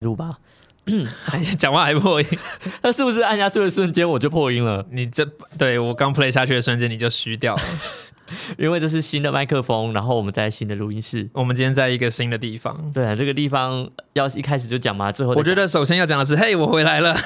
[0.00, 0.38] 录吧。
[1.24, 2.26] 还 讲话还破音，
[2.82, 4.84] 那是不是按下去的瞬间我就破音了？
[4.90, 5.24] 你这
[5.56, 7.62] 对我刚 play 下去的瞬间你就虚掉了。
[8.58, 11.28] 因为这是新的麦克风，然后我们在新的录音室。
[11.32, 12.90] 我们今天在一个新的地方。
[12.92, 17.16] 对啊，这个地方要一开始就讲嘛，最后我觉得首先要讲的是，嘿，我回来了。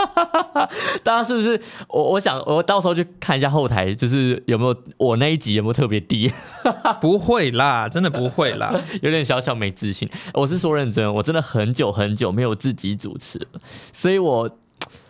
[1.02, 1.60] 大家是不是？
[1.88, 6.30] 我我想我到时候去看一下后台，就是有没有我那一集有没有特别低？
[7.00, 10.08] 不会啦，真的不会啦， 有点小小没自信。
[10.34, 13.46] 我是说认真，我真的很久很久没有自己主持了，
[13.92, 14.50] 所以我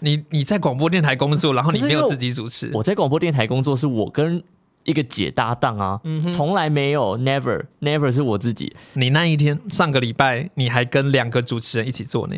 [0.01, 2.71] 你你在广播电台工作，然后你没有自己主持。
[2.73, 4.43] 我在广播电台工作，是我跟。
[4.85, 6.01] 一个姐搭档啊，
[6.33, 8.75] 从来没有，never never 是我自己。
[8.95, 12.37] 你那一天上个礼拜你还跟两个主持人一起做呢，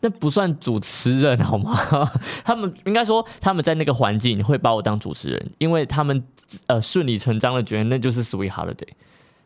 [0.00, 1.78] 那不算主持人好吗？
[2.44, 6.22] 他们应该说他们在那个环境会把我当主持人，因为他们
[6.66, 8.88] 呃顺理成章的觉得那就是 Sweet Holiday，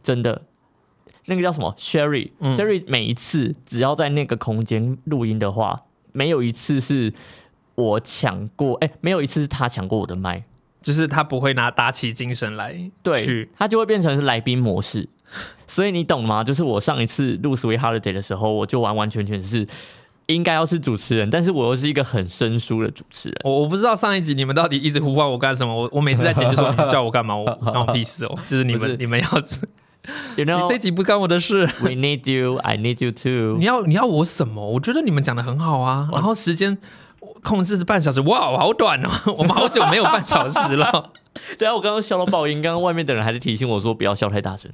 [0.02, 0.42] 真的。
[1.26, 5.78] 那个叫什么 Sherry，Sherry 每一次只要在那个空间录音的话，
[6.12, 7.12] 没有一次是
[7.76, 10.42] 我抢过，哎，没有一次是他抢过我的麦。
[10.82, 15.08] 就是他不会拿打起精神来，对，他就会变成是来宾模式，
[15.66, 16.42] 所以你懂吗？
[16.42, 19.66] 就是我上一次录《Sweet Holiday》的时候，我就完完全全是
[20.26, 23.38] 应该要是主持人，但是我又是一个很生疏的主持人。
[23.44, 25.74] 我我不知道上一集你们到底一直呼唤我干什么？
[25.74, 27.36] 我我每次在剪就说 你叫我干嘛？
[27.36, 28.38] 我关我屁事哦！
[28.48, 29.26] 就是你们你们要
[30.44, 31.64] ，know 这集不干我的事。
[31.80, 33.58] We need you, I need you too。
[33.58, 34.70] 你要你要我什么？
[34.70, 36.78] 我觉得你们讲的很好啊，然后时间。
[37.42, 39.08] 控制是半小时，哇，好短哦！
[39.36, 41.10] 我们好久没有半小时了。
[41.58, 44.70] 对啊，我刚刚笑到爆音，刚刚外面的人还在提醒我说不要笑太大声。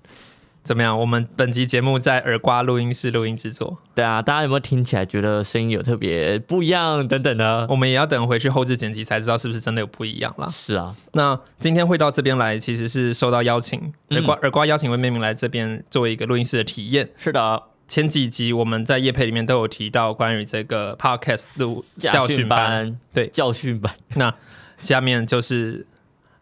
[0.65, 0.99] 怎么样？
[0.99, 3.79] 我们本集节目在耳瓜录音室录音制作。
[3.95, 7.67] 对啊，大家有没有听起来觉得声音有特别不一样等等呢？
[7.71, 10.47] 我们也要等回去后置剪辑才知道是不是真的有不一样啦。
[10.51, 17.09] 是啊，那今天会到这边来，其实是受到邀请，耳瓜耳瓜邀请为妹妹来这边做一个录音室的体验。
[17.17, 17.63] 是的。
[17.89, 23.93] 前几集我们在叶配里面都有提到关于这个 podcast 录教训班，对教训班。
[24.15, 24.33] 那
[24.77, 25.87] 下面就是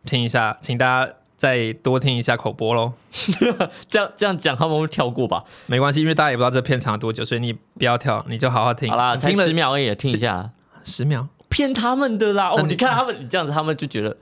[0.04, 2.92] 听一下，请大家再多听一下口播喽。
[3.88, 5.44] 这样这样讲他们会跳过吧？
[5.66, 8.90] 没关系，因为大家也不知道这片长多久，所以你不要跳，你就好好听。
[8.90, 10.50] 好啦，才十秒而已，听一下。
[10.82, 12.50] 十秒骗他们的啦！
[12.50, 14.16] 哦，你看他们，你这样子，他们就觉得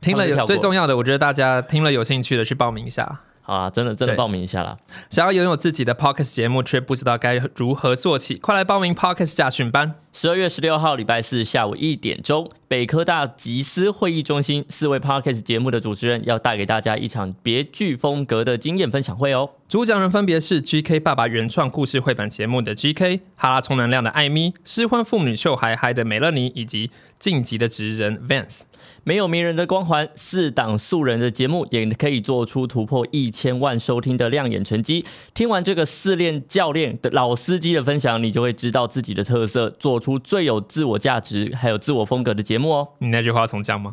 [0.00, 3.20] 听了有最重要的，我觉得大家听了有兴趣的去报名一下。
[3.44, 4.78] 好啊，真的真的报名一下啦！
[5.10, 9.94] 想要拥有自己的 podcast 节目，却不知道该如何做起，快来报名 podcast 驾训班。
[10.12, 19.50] 十二月十六号礼拜四下午一点钟，北科大吉思会议中心，四位 podcast 节目的主持人要带给大家一场别具风格的经验分享会哦。
[19.68, 28.60] 主讲人分别是 GK 爸爸原创故事绘本节目的 GK，哈拉充能量的艾米，失婚妇女秀嗨嗨的美乐妮，以及晋级的职人 Vance。
[29.04, 35.04] 没有名人的光环，四档素人的节目也可以做出突破一千万收听的亮眼成绩。
[35.34, 42.88] 听完这个四练教练的老司机的分享，你就会知道自己的特色，做出最有自我价值还有自我风格的节目哦。
[42.98, 43.90] 你那句话重讲吗？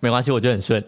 [0.00, 0.82] 没关系，我觉得很顺。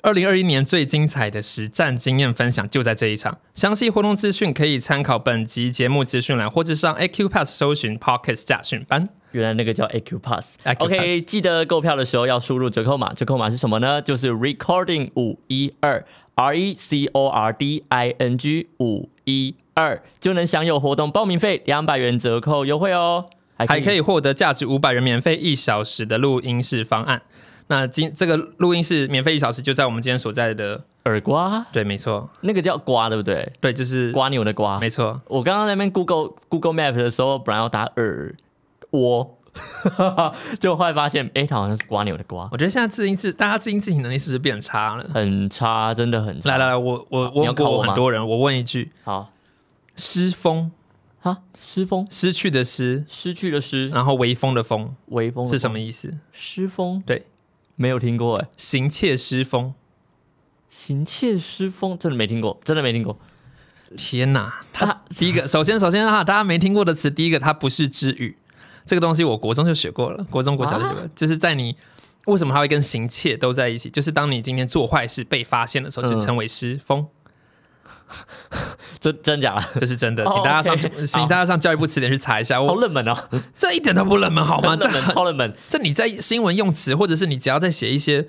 [0.00, 3.38] 二零二一年最精彩的实战经验分享就在这一场。
[3.54, 9.08] 详细活动资讯可以参考本集节目资讯栏，或者上 AQ Pass 搜寻 Pockets 驾训班。
[9.34, 10.56] 原来那个叫 AQ Pass。
[10.78, 14.00] OK，记得购票的时候要输入折扣码，折扣码是什么呢？
[14.00, 27.22] 就是 Recording 五一二 R E C O R D I N G 五一二，就能享有活动报名费两百元折扣优惠哦，还可以获得价值五百元免费一小时的录音室方案。
[27.66, 33.50] 那今这个录音室免费一小时就在我们今天所在的耳瓜，对，没错，那个叫瓜，对不对？
[33.60, 35.20] 对，就是瓜牛的瓜，没错。
[35.28, 38.34] 我刚刚那边 Google Google Map 的时候，本来要打耳。
[38.98, 39.38] 我，
[40.60, 42.48] 就后来发现，哎，它好像是瓜牛的瓜。
[42.52, 45.10] 我觉得现在自音自，大家自音自行能力是不是变差了？
[45.12, 46.50] 很差，真的很差。
[46.50, 49.32] 来来来，我我我考我很多人，我问一句，好，
[49.96, 50.70] 失风。
[51.22, 56.18] 啊，失风，失去的失，失去的失，然后微风的风，微风是什么意思？
[56.32, 57.24] 失风，对，
[57.76, 59.72] 没有听过哎，行窃失风，
[60.68, 63.18] 行窃失风，真的没听过，真的没听过。
[63.96, 68.36] 天哪，他第一个，首先首先哈，大家没听过的词，第一个，它不是之语。
[68.86, 71.76] 这个东西我国中就学过了，国中国小就学过，就是在你
[72.26, 73.88] 为什么它会跟行窃都在一起？
[73.90, 77.06] 就是当你今天做坏事被发现的时候，就成为失风。
[79.00, 79.58] 真真假？
[79.78, 82.58] 这是真的， 请大家上请大家上教育部词典去查一下。
[82.58, 83.14] 好冷门哦，
[83.56, 84.76] 这一点都不冷门好吗？
[84.80, 85.54] 冷门超冷门。
[85.68, 88.28] 这你在新闻用词，或者是你只要在写一些。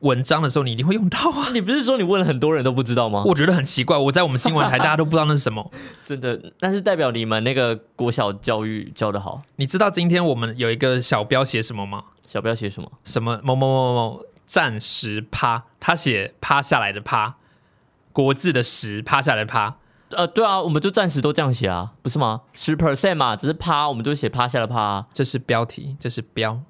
[0.00, 1.48] 文章的时候，你一定会用到啊！
[1.54, 3.22] 你不是说你问了很多人都不知道吗？
[3.26, 5.70] 我觉得很奇怪，我在我们新闻台，大家都不知道那是什么。
[6.04, 9.42] 真的，但是代表你们那个国小教育教得好。
[9.56, 12.04] 你知道今天我们有一个小标写什么吗？
[12.26, 12.90] 小标写什么？
[13.04, 17.36] 什么某某某某暂时趴，他写趴下来的趴，
[18.12, 19.76] 国字的时趴下来趴，
[20.10, 22.42] 呃，对啊，我们就暂时都这样写啊，不是吗？
[22.52, 25.06] 十 percent 嘛，只是趴，我们就写趴下的趴、啊。
[25.12, 26.60] 这是标题，这是标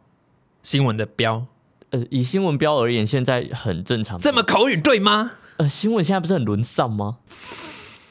[0.62, 1.44] 新闻的标，
[1.90, 4.18] 呃，以新闻标而言，现在很正常。
[4.18, 5.32] 这么口语对吗？
[5.56, 7.18] 呃，新闻现在不是很沦丧吗？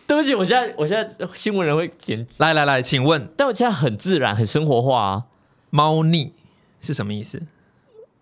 [0.08, 5.24] 对不起，我现在我现在新闻人会剪，来来来，请问但我现在很自然，很生活化啊。
[5.72, 6.32] 猫腻
[6.80, 7.42] 是什么意思？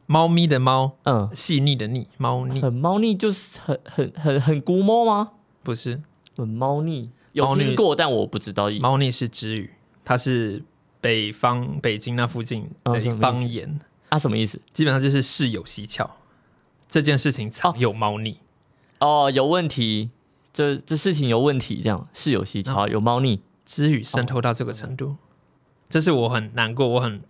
[0.06, 5.32] 猫咪的猫，嗯，细腻的腻，猫腻很猫腻，就是很很很很古猫吗？
[5.62, 6.02] 不是
[6.36, 8.70] 很猫腻，有听过，但我不知道。
[8.82, 9.72] 猫腻是知语，
[10.04, 10.64] 它是
[11.00, 13.80] 北方北京那附近的方言，
[14.14, 14.62] 啊，什么意思？
[14.74, 16.08] 基本上就是事有蹊跷，
[16.88, 18.38] 这件事情藏有猫腻。
[19.00, 20.12] 哦，有问题，
[20.54, 23.42] 这这事情有问题，这样事有蹊跷，有猫腻。
[23.66, 25.16] 知语渗透到这个程度，
[25.90, 27.24] 这是我很难过，我很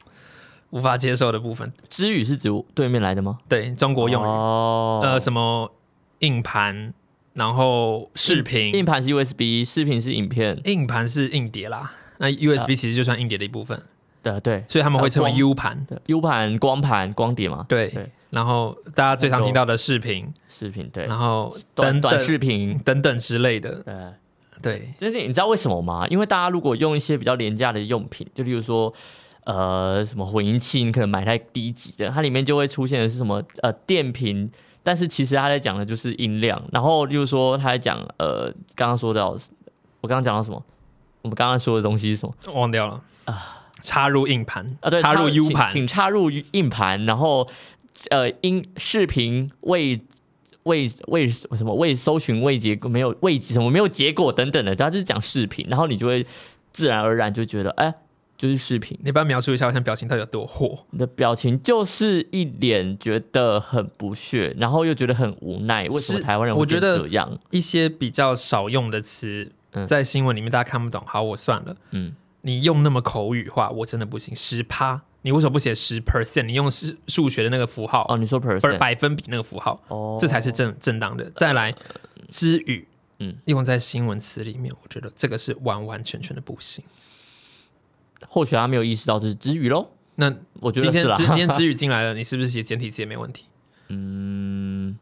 [0.68, 1.72] 无法接受的部分。
[1.88, 3.38] 知语是指对面来的吗？
[3.48, 5.72] 对中国用语，哦，呃，什么
[6.18, 6.92] 硬盘，
[7.32, 10.60] 然后视频，硬盘是 USB，视频是影片。
[10.64, 13.80] 硬盘是硬碟啦，那 USB 其实就算硬碟的一部分，
[14.30, 15.84] 对对所以他们会称为 U 盘。
[15.88, 22.78] 对，U 盘、光盘、光碟嘛，对对，然后大家最常听到的视频，视频对，然后短短视频。
[22.84, 24.14] 等等之类的，呃，
[24.60, 26.06] 对，就是你知道为什么吗？
[26.08, 28.92] 因为大家如果用一些比较廉价的用品，就例如说，
[29.44, 34.50] 呃，什么混音器，你可能买太低级的，它里面就会出现的是什么呃电瓶，
[34.82, 36.62] 但是其实它在讲的就是音量。
[36.72, 39.30] 然后例如说，他在讲呃，刚刚说到，
[40.00, 40.62] 我刚刚讲到什么？
[41.20, 42.34] 我们刚刚说的东西是什么？
[42.54, 47.48] 忘掉了啊，插入硬盘啊，对，插入 U 盘，请插入硬盘，然后
[48.10, 50.00] 呃，音视频未
[50.64, 56.26] 未未什么未搜寻未结果没有未什么没有结果等等的，它就是讲视频，然后你就会
[56.70, 57.94] 自然而然就觉得，哎，
[58.36, 58.98] 就是视频。
[59.02, 60.74] 你帮我描述一下，我想表情到底有多火？
[60.90, 67.38] 你的表情就是一脸觉得很不屑，然后又觉得很无奈，为什么台湾人会觉得这样？
[67.50, 71.76] 一些比较少用的词嗯，在新闻里面大家看不懂，好，我算了。
[71.90, 72.14] 嗯，
[72.48, 74.34] 你用那么口语化，我真的不行。
[74.34, 76.44] 十趴，你为什么不写十 percent？
[76.44, 81.30] 你用数数学的那个符号，哦，你说 percent，百分比那个符号，哦，这才是正正当的。
[81.32, 81.74] 再来，
[82.30, 86.82] 之语，嗯嗯，用在新闻词里面，我觉得这个是完完全全的不行。
[88.26, 89.90] 或许他没有意识到这是之语喽。
[90.14, 90.90] 那我觉得。
[90.90, 93.44] 今天 今天之语进来了，你是不是写简体字也没问题？
[93.88, 94.98] 嗯，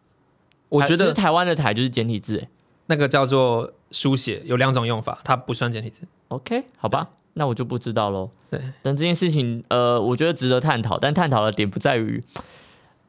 [0.69, 2.48] 我觉得台湾的台就是简体字，哎
[2.88, 6.06] 那个叫做书写，有两种用法，它不算简体字。
[6.28, 8.30] OK，好吧，那我就不知道喽。
[8.50, 12.22] 对，但这件事情，呃，我觉得值得探讨，但探讨的点不在于，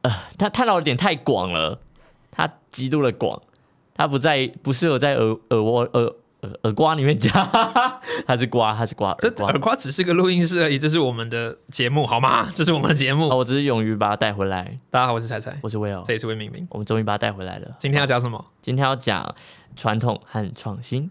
[0.02, 1.80] 呃，他探讨的点太广了，
[2.30, 3.40] 它极度的广，
[3.94, 7.32] 它不在不适合在耳耳蜗耳耳耳瓜里面讲，
[8.26, 12.46] 它是瓜，它是瓜，这耳瓜只是个录音室而已，这是我们的节目好吗？
[12.52, 13.30] 这是我们的节目。
[13.30, 14.78] 哦，我只是勇于把它带回来。
[14.90, 16.68] 大家好，我是彩彩，我是 Will，这也是魏明明。
[16.70, 17.74] 我们终于把它带回来了。
[17.78, 18.44] 今天要讲什么？
[18.60, 19.34] 今天要讲
[19.74, 21.10] 传统和创新。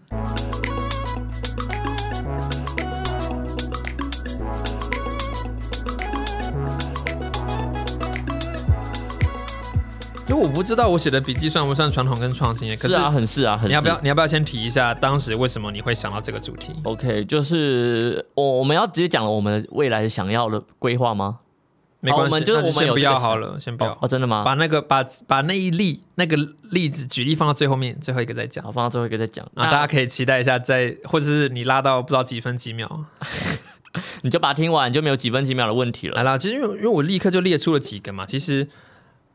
[10.38, 12.76] 我不知道我写的笔记算不算传统跟创新耶。
[12.76, 21.38] 可是是啊，很是啊，很你要不要你要不要先提一下当时为什么你会想到这个主题？OK，就是我我们要直接讲了我们未来想要的规划吗？
[22.00, 23.98] 没关系，我们就是那我们先不要好了，先不要哦。
[24.02, 24.44] 哦，真的吗？
[24.44, 26.36] 把那个把把那一例那个
[26.70, 28.64] 例子举例放到最后面，最后一个再讲。
[28.64, 29.44] 好，放到最后一个再讲。
[29.54, 33.04] 啊，大家可以期待一下在，或者是你拉到不知道几分几秒
[34.22, 36.14] 你就把它听完，你就没有几分几秒的问题了。
[36.14, 36.38] 来啦。
[36.38, 38.68] 其实因为因为我立刻就列出了几个嘛，其实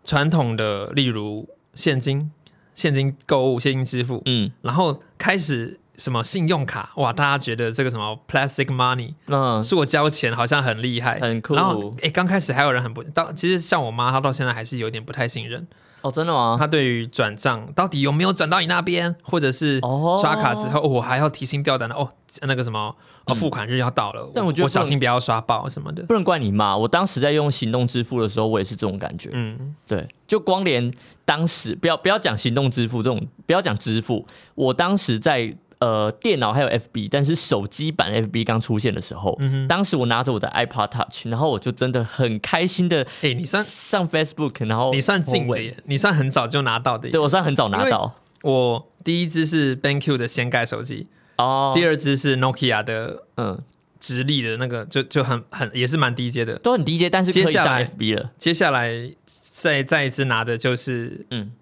[0.03, 2.31] 传统的例如现金、
[2.73, 11.55] 现金购物、现金支付，嗯，然后开始什么信用卡，哇，大家觉得这个什么 plastic money 那塑胶钱好像很厉害，很酷。
[11.55, 15.67] 然后哎，刚开始还有人很不到，其实像我妈，她到现在还是有点不太信任。
[16.03, 16.55] 哦，真的吗？
[16.59, 22.07] 他对于转账到底有没有转到你那边，或者是哦刷卡之后，哦我还要提心吊胆的哦，
[22.41, 22.95] 那个什么
[23.25, 26.03] 哦，付款日要到了，嗯但我觉得我小心不要刷爆什么的。
[26.03, 29.29] 不能怪你妈，我当时在用行动支付的时候，我也是这种感觉。
[29.33, 30.93] 嗯，对，就光连
[31.23, 39.37] 当时不要不要讲行动支付这种，不要讲支付，我当时在呃电脑还有 FB，但是手机版 FB 刚出现的时候，
[39.67, 47.11] 当时我拿着我的 iPod Touch，然后我就真的很开心的哎，你算上 Facebook，然后你算近的耶，你算很早就拿到的耶。
[47.11, 48.15] 对我算很早拿到。
[48.43, 53.59] 我第一只是 BenQ 的掀盖手机，哦，第二只是 Nokia 的嗯。
[53.99, 56.57] 直立的那个，就就很很也是蛮低阶的。
[56.57, 58.91] 都很低阶，但是接下来 FB 了，接下来
[59.25, 61.53] 再再一次拿的就是嗯。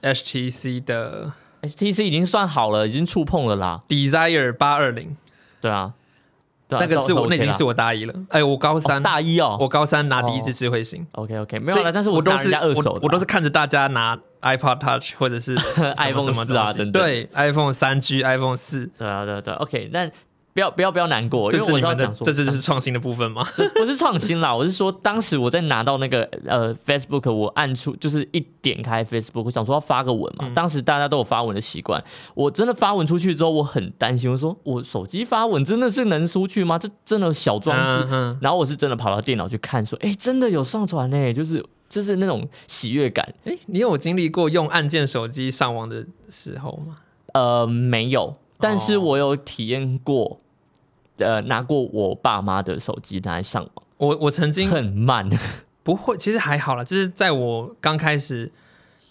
[0.00, 1.30] HTC 的
[1.66, 5.16] ，HTC 已经算好了，已经触碰了啦，Desire 八二零，
[5.60, 5.92] 对啊，
[6.68, 8.14] 那个是我那已经是我我大一了。
[8.30, 9.02] 哎，我高三。
[9.02, 9.56] 大一哦。
[9.60, 15.54] 我高三拿第一支智慧型，，OK OK，没有了，但是我都是我我都是看着大家拿 iPod Touch 或者是
[16.00, 16.92] iPhone 什么4啊等等。
[16.92, 20.10] 对，iPhone 三 G、iPhone 四，对啊，对啊对啊，OK，但
[20.54, 23.44] 不要不要不要难过，这因为是你们的我是要讲，说，这就是创新的部分吗？
[23.74, 32.00] 不是创新啦，我是说当时我在拿到那个呃 Facebook，我按出就是一点开 Facebook，我想说要发个文嘛，嗯当时大家都有发文的习惯，
[32.34, 36.78] 我真的发文出去之后，我很担心，我说我手机发文真的是能出去吗？
[36.78, 38.38] 这真的小装置？
[38.40, 43.28] 然后我是真的跑到电脑去看，说，哎、真的有上传呢、就是就是那种喜悦感。
[43.44, 46.98] 哎，你有经历过用按键手机上网的时候吗？
[47.32, 50.38] 呃，没有，但是哦我有体验过，
[51.18, 55.28] 呃，拿过我爸妈的手机拿来上网，我我曾经很慢。
[55.84, 58.50] 不会，其实还好啦，就是在我刚开始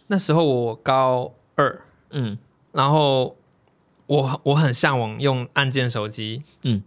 [0.07, 2.35] 那时候，我高二，嗯
[2.71, 3.37] 然后
[4.07, 6.81] 我我很向往用按键手机，嗯，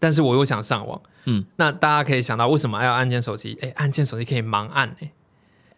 [0.00, 3.56] 但是我又想上网，嗯，那大家可以想到为什么要按键手机？
[3.62, 5.12] 哎，按键手机可以盲按哎、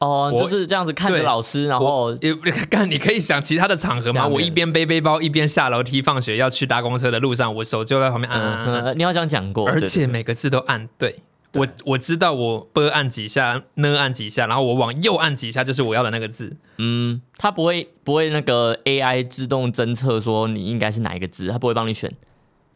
[0.01, 2.35] 哦，就是这样子看着老师，然后我也
[2.69, 4.27] 干，你可以想其他的场合吗？
[4.27, 11.17] 我一边背背包，一边下楼梯放学要去搭公车的路上，我手就在旁边按按按按，嗯嗯，你好像讲过，而且每个字都按对。
[11.53, 16.57] 我我知道我不按几下呢按几下，然后我往右按几下，就是我要的那个字。
[16.79, 22.09] 嗯，它不会不会那个 AI 自动侦测说你应该是哪一个字，它不会帮你选。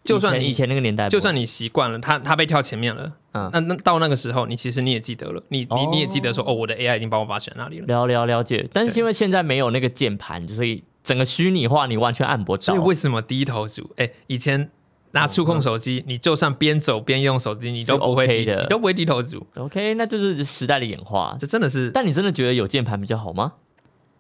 [0.04, 7.86] 就算你以前那个年代，就算你习惯了，他他被跳前面了，嗯那那到那个时候，你其实你也记得了，你你哦你也记得说，哦，我的 AI 已经帮我把选哪里了。
[7.86, 12.74] 了了了解，但是因为现在没有那个键盘，所以整个虚拟化你完全按不着。
[12.74, 13.90] 所以为什么低头族？
[13.96, 14.70] 哎，以前
[15.12, 21.34] 拿触控手机，你就算边走边用手机，你都不会 OK 低，的你都不会低头族，OK，那就是时代的演化。
[21.38, 23.52] 这真的是但你真的觉得有键盘比较好吗？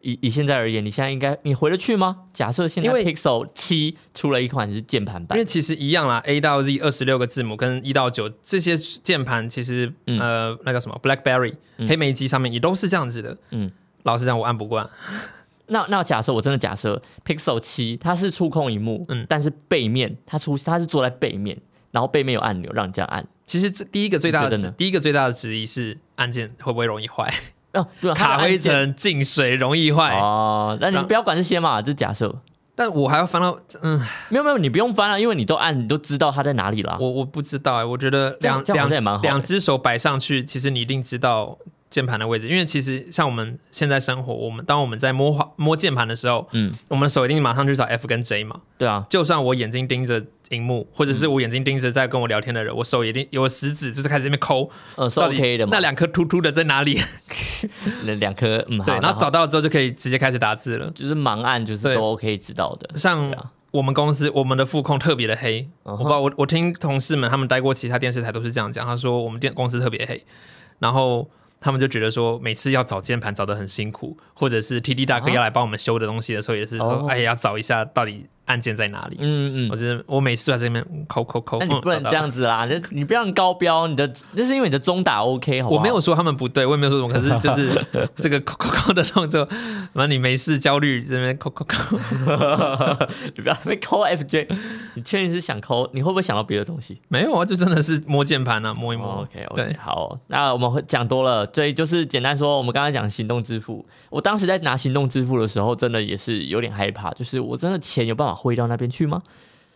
[0.04, 2.16] 以以现在而言，你现在应该你回得去吗？
[2.32, 13.36] 假设现在 Pixel 七出了一款是键盘版因为，其实一样啦，A 到 Z 二十六个字母跟一到九这些键盘，其实、嗯呃那个什么 BlackBerry、嗯黑莓机上面也都是这样子的。
[13.50, 13.70] 嗯，
[14.04, 14.88] 老实讲，我按不惯。
[15.66, 21.58] 那那假设我真的假设 Pixel 七它是触控荧幕，嗯但是背面它出它是坐在背面，
[21.90, 23.26] 然后背面有按钮让你这样按。
[23.46, 27.32] 其实这第一个最大的第一个最大的质疑是按键会不会容易坏，
[27.74, 30.18] 哦，卡灰尘、进水容易坏。
[30.18, 32.34] 哦，那你让不要管这些嘛，就假设
[32.76, 36.96] 但我还要翻到，嗯，没有没有，你不用翻了，因为你都按，你都知道它在哪里了。
[37.00, 38.64] 我我不知道哎、我觉得两
[39.22, 41.56] 两只手摆上去，其实你一定知道
[41.94, 48.60] 键盘的位置，因为其实像我们现在生活，我们当我们在摸滑摸键盘的时候，嗯，我们的手一定马上去找 F 跟 J 嘛。
[48.76, 50.20] 对啊，就算我眼睛盯着
[50.50, 55.70] 荧幕，或者是我眼睛盯着在跟我聊天的人，我手一定有食指就是开始在那边抠，呃是到底 OK 的嘛。
[55.70, 57.00] 那两颗突突的在哪里？
[58.04, 60.90] 那 两颗，嗯， 对，然后找到了之后就可以直接开始打字了。
[60.90, 62.98] 就是盲按，就是都 OK 知道的。
[62.98, 63.32] 像
[63.70, 70.24] 我们公司，我们的副控特别的黑，我不知道，我我听同事们他们待过其他电视台都是这样讲，他说我们电公司特别黑，
[70.80, 71.28] 然后
[71.64, 75.32] 他们就觉得说每次要找键盘找的很辛苦，或者是 TD 大哥啊？
[75.32, 77.06] 要来帮我们修的东西的时候，也是说哦。
[77.08, 79.16] 哎要找一下到底按键在哪里。
[79.20, 85.68] 嗯嗯，我是我每次都在这边嗯抠抠抠，那你不能这样子啦，你你不要高标，你的那是因为你的中打 OK 好？
[85.68, 87.70] 我没有说他们不对， 我也没有说什么，可是就是
[88.18, 89.46] 这个抠抠抠的动作，
[89.92, 91.96] 然后你没事焦虑这边抠抠抠，
[93.36, 94.48] 你不要被抠 FJ，
[94.94, 95.88] 你确定是想抠？
[95.92, 97.00] 你会不会想到别的东西？
[97.08, 99.22] 没有啊，就真的是摸键盘啊，摸一摸。
[99.22, 109.22] OK 对 OK，好，那我们会讲多了，所以就是简单说，我们刚才讲行动支付，我当时在拿行动支付的时候，真的也是有点害怕，就是我真的钱有办法汇到那边去吗？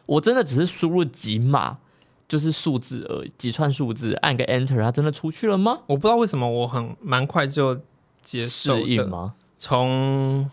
[0.06, 1.78] 我真的只是输入几码，
[2.26, 5.80] 就是数字而已，几串数字，按个 Enter，它真的出去了吗？
[5.86, 7.74] 我不知道为什么我很蛮快就
[8.22, 9.34] 接受的，适应吗？
[9.58, 10.50] 从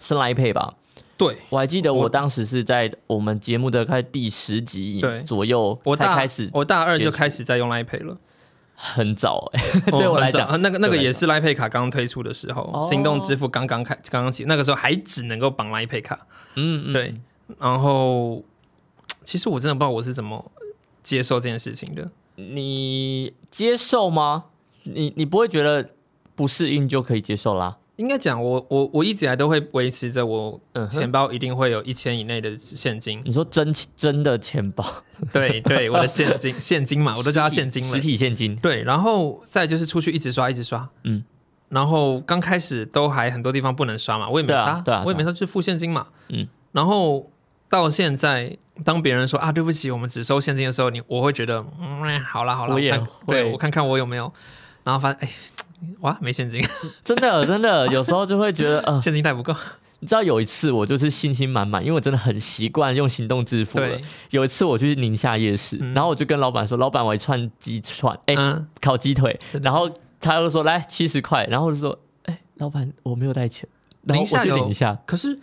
[0.00, 0.74] 是 Line Pay 吧？
[1.16, 8.16] 对我还记得我我当时是在我们节目的开第十集对左右我大才开始，我大二就开始在用 Line Pay 了。
[8.80, 9.60] 很早哎、
[9.90, 16.26] 对我来讲那个那个对我来也是 Line Pay 卡刚推出的时候，哦行动支付刚刚开刚刚起，那个时候还只能够绑 Line Pay 卡。
[16.54, 17.14] 嗯嗯，对，
[17.58, 18.42] 然后
[19.24, 20.50] 其实我真的不知道我是怎么
[21.02, 22.10] 接受这件事情的。
[22.36, 24.44] 你接受吗？
[24.84, 25.90] 你你不会觉得
[26.34, 27.76] 不适应就可以接受啦？
[27.96, 33.20] 应该讲，我我我一直以来都会维持着我嗯钱包一定会有一千以内的现金。
[33.24, 34.84] 你说真真的钱包，
[35.32, 38.00] 对对，我的现金 现金嘛，我都叫它现金了实。
[38.00, 41.24] 体现金，对，然后再就是出去一直刷一直刷，嗯，
[41.70, 47.28] 然后刚开始都还很多地方不能刷嘛，我也没对啊刷，对啊我也没刷，就是付现金嘛，嗯，然后
[47.68, 52.90] 到现在，当别人说啊对不起，我们只收现金的时候，你我会觉得嗯，好啦好啦，我也
[53.26, 53.52] 对会。
[53.52, 54.32] 我看看我有没有，
[54.84, 55.30] 然后发现哎，
[56.00, 56.64] 哇没现金，
[57.04, 59.54] 真的真的，有时候就会觉得，呃，现金带不够，
[60.00, 63.98] 你知道有一次我就是信心满满，因为我真的很习惯用行动支付了。，
[64.30, 65.92] 有一次我去宁夏夜市，嗯。
[65.92, 73.68] 然后我就跟老板说，老板我一串鸡串，哎、嗯，烤鸡腿，然后他又说来七十块，然后我就说，哎、老板我没有带钱，
[74.04, 74.46] 然后我去宁夏。
[74.46, 74.98] 有领一下。
[75.04, 75.38] 可是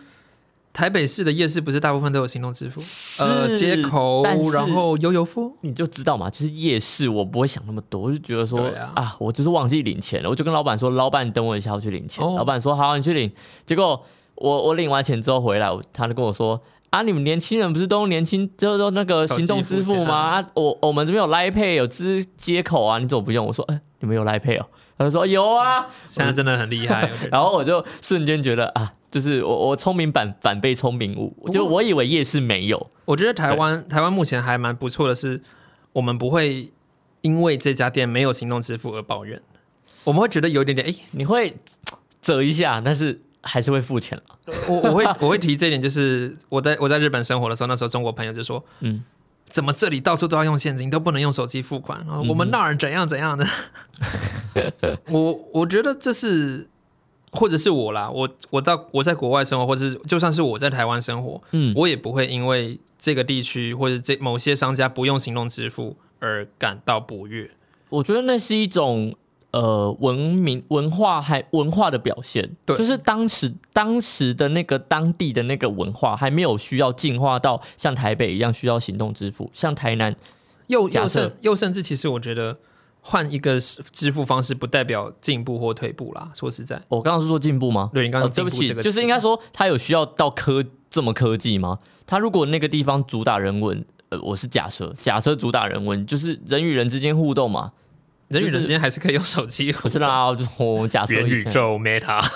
[0.76, 2.82] 台北市的夜市不是大部分都有行动支付？
[3.24, 5.56] 呃，是街口然后悠游付。
[5.62, 12.22] 你就知道嘛，就是夜市，我不会想那么多，我就觉得说啊啊我就是忘记领钱了，我就跟老板说，老板你等我一下，我去领钱。
[12.22, 13.32] 哦老板说好，你去领。
[13.66, 14.04] 结果
[14.36, 16.62] 我我领完钱之后回来，他就跟我说。
[16.92, 17.02] 啊！
[17.02, 20.16] 你们年轻人不是都用年轻就是说那个行动支付吗？
[20.16, 23.46] 啊，我我们这边有 Line Pay 有支接口啊，你怎么不用？
[23.46, 24.66] 我说，哎、你们有 Line Pay 哦？
[24.98, 25.88] 他说有啊。
[26.08, 27.10] 现在真的很厉害。
[27.32, 35.42] 然后我就瞬间觉得啊，就是我我聪明反反被聪明误，就我以为夜市没有，我觉得台湾台湾目前还蛮不错的是，
[35.94, 36.72] 我们不会
[37.22, 39.42] 因为这家店没有行动支付而抱怨，
[40.04, 41.56] 我们会觉得有一点点哎、你会
[42.22, 44.24] 折一下，但是还是会付钱了。
[44.70, 49.04] 我我会我会提这一点，就是我在我在日本生活的时候，那时候中国朋友就说，嗯，
[49.46, 52.04] 怎么这里到处都要用现金，都不能用手机付款？
[52.08, 53.46] 然后我们那儿怎样怎样的？
[55.10, 56.68] 我我觉得这是，
[57.32, 67.50] 或者是我啦，我我到我在国外生活，或者是就算是我在台湾生活，嗯，我也不会因为这个地区或者这某些商家不用行动支付而感到不悦。
[67.90, 69.14] 我觉得那是一种
[69.52, 80.16] 呃文明文化还文化的表现，对就是当时当时的那个当地的那个文化还没有需要进化到像台北一样需要行动支付，像台南
[80.68, 82.58] 又又假设甚又甚至，其实我觉得
[83.08, 86.28] 换一个支付方式不代表进步或退步啦。
[86.34, 87.92] 说实在，我刚刚是说进步吗？
[87.94, 91.78] 对你刚刚哦对不起，就是应该说他有需要到科这么科技吗？
[92.08, 97.72] 他如果那个地方主打人文，呃，我是假设，假设主打人文，就是人与人之间互动嘛，
[98.30, 99.72] 人与人之间还是可以用手机。
[99.72, 101.52] 不是啦，就我假设一下。
[101.52, 102.28] 宙 Meta，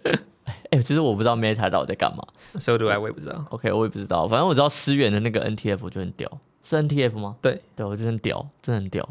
[0.70, 2.24] 哎、其实我不知道 Meta 到底在干嘛。
[2.58, 3.44] so do I，我也不知道。
[3.50, 6.30] OK，我也不知道，反正我知道思源的那个 NTF 我就很屌，
[6.64, 7.36] 是 NTF 吗？
[7.42, 9.06] 对，对，我就很屌，真的很屌。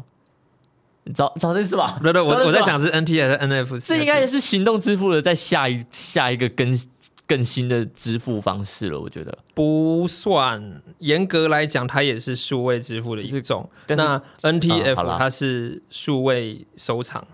[1.04, 1.98] 你知道知道这是吧？
[2.04, 3.86] 对对，我我在想是 NT 还是 NF？
[3.86, 6.78] 这应该也是行动支付的在下一下一个更
[7.26, 9.36] 更新的支付方式了，我觉得。
[9.54, 13.68] 不算，严格来讲，它也是数位支付的一种。
[13.88, 17.24] 那 NTF 啦它是数位收藏，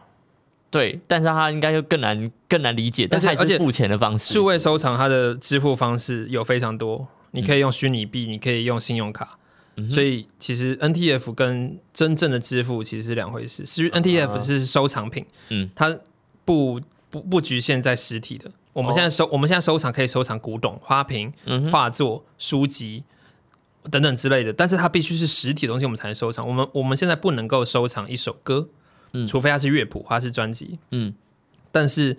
[0.70, 4.34] 对，但是它应该就更难更难理解，但是还是付钱的方式。
[4.34, 9.38] 数位收藏它的支付方式有非常多，你可以用虚拟币，你可以用信用卡。
[9.76, 13.64] 嗯所以其实 NTF 跟真正的支付其实是两回事。
[13.66, 15.96] 是 NTF 是收藏品，嗯，它
[16.44, 18.50] 不不不局限在实体的。
[18.72, 23.04] 我们现在收、我们现在收藏可以收藏古董、花瓶、嗯，画作、书籍
[23.90, 26.46] 等等之类的，但是它必须是实体的东西，我们才能收藏。
[26.46, 28.68] 我们我们现在不能够收藏一首歌，
[29.12, 30.78] 嗯除非它是乐谱，它是专辑。
[30.90, 31.14] 嗯
[31.72, 32.16] 但是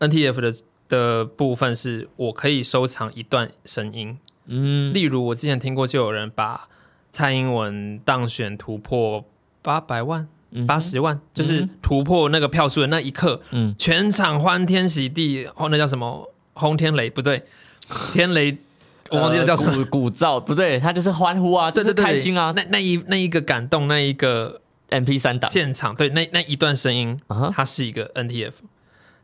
[0.00, 0.54] NTF 的
[0.88, 6.68] 的部分是我可以收藏一段声音，嗯，例如我之前听过，就有人把
[7.12, 9.24] 蔡英文当选突破
[9.62, 16.32] 八百万、嗯八十万，就是突破那个票数的那一刻，嗯全场欢天喜地，哦，那叫什么？
[16.54, 17.44] 轰天雷不对，
[18.12, 18.58] 天雷，
[19.10, 19.70] 我忘记了叫什么。
[19.70, 22.52] 呃鼓鼓噪不对，他就是欢呼啊，就是对对对，开心啊。
[22.56, 28.54] 那那一那一个感动，那一个 MP 三档现场，对，那那一段声音，啊，它是一个 NTF，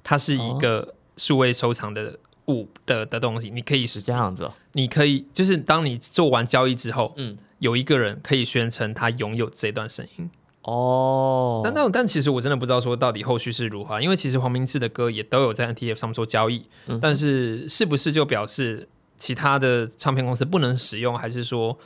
[0.04, 2.16] 它是一个数位收藏的
[2.46, 4.54] 物的的东西，你可以是这样子哦。
[4.72, 10.30] 你可以就是当你做完交易之后，嗯，有一个人可以宣称他拥有这段声音。
[10.62, 21.78] 哦，但但但其实我真的不知道说到底后续是如何，因为其实黄明志的歌也都有在 NTF 上面做交易，嗯但是是不是就表示其他的唱片公司不能使用，还是说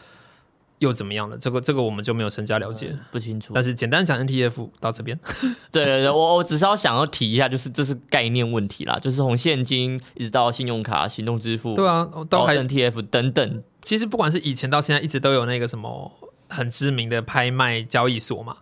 [0.78, 1.36] 又怎么样了？
[1.38, 2.96] 这个这个我们就没有深加了解。
[3.10, 3.52] 不清楚。
[3.54, 5.18] 但是简单讲 NTF 到这边，
[5.72, 16.12] 对对对，我我只是要想要提一下，就是这是概念问题啦，就是从现金一直到信用卡、行动支付，对啊，都还 NTF 等等，其实不管是以前到现在，一直都有那个什么
[16.48, 18.58] 很知名的拍卖交易所嘛，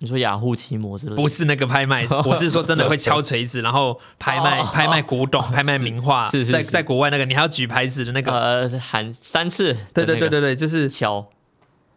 [0.00, 6.64] 你说雅虎奇摩之类的，不是那个拍卖， 我是说真的会敲锤子，然后 拍卖哦拍卖古董、拍卖名画，在是是是。
[6.64, 11.26] 在国外那个你还要举牌子的那个，呃喊三次，对对对对，对，就是敲，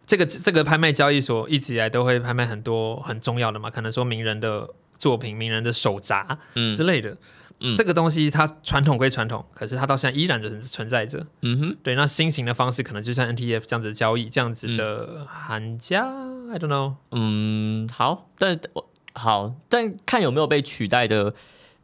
[0.08, 4.68] 这个这个拍卖交易所一直以来都会拍卖很多很重要的嘛，可能说名人的
[4.98, 7.16] 作品、名人的手札嗯之类的。
[7.60, 11.26] 嗯这个东西它传统归传统，可是它到现在依然就是存在着。
[11.42, 16.06] 嗯哼，对，那新型的方式可能就像 NTF 这样子的交易，这样子的喊价、
[16.52, 16.94] i don't know。
[17.10, 21.34] 嗯，好，但我好，但看有没有被取代的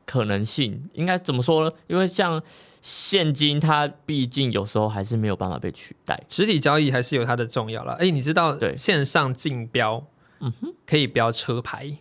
[0.07, 1.77] 可能性，应该怎么说呢？
[1.89, 2.41] 因为像
[2.87, 6.23] 现金，它毕竟有时候还是没有办法被取代。
[6.29, 7.95] 实体交易还是有它的重要了。
[7.95, 10.05] 哎，你知道对线上竞标，
[10.41, 11.97] 嗯哼可以标车牌，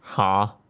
[0.00, 0.60] 好，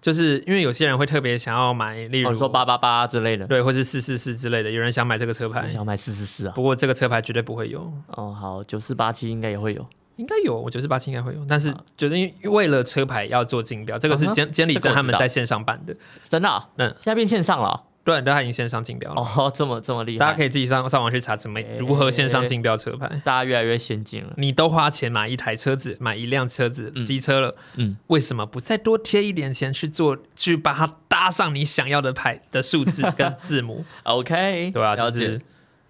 [0.00, 6.52] 就是因为有些人会特别想要买，例如、说八八八之类的，对，或是四四四之类的，有人想买这个车牌，想买四四四啊？
[6.54, 7.92] 不过这个车牌绝对不会有。
[8.12, 9.84] 哦，好，九四八七应该也会有。
[10.14, 15.96] 应该有，我九四八七应该会有，但是觉得因为为了车牌要做竞标，这个是嗯哼监监理这个我知道证他们在线上办的。
[16.22, 16.68] 真的、啊？
[16.76, 17.82] 嗯现在变线上了啊、
[18.16, 19.20] 对，它已经线上竞标了。
[19.20, 23.06] 哦，这么这么厉害，大家可以自己上上网去查怎么如何线上竞标车牌。
[23.24, 24.32] 大家越来越先进了。
[24.36, 35.40] 你都花钱买一台车子，买一辆车子机车了，嗯，为什么不再多贴一点钱去做，去把它搭上你想要的牌的数字 跟字母？OK，对啊，就是。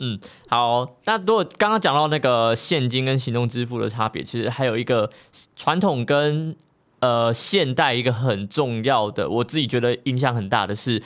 [0.01, 0.17] 嗯，
[0.49, 0.95] 好。
[1.07, 5.11] 那如果刚刚讲到那个现金跟行动支付的差别，其实还有一个
[5.57, 6.55] 传统跟
[7.01, 11.03] 呃现代一个很重要的，我自己觉得影响很大的是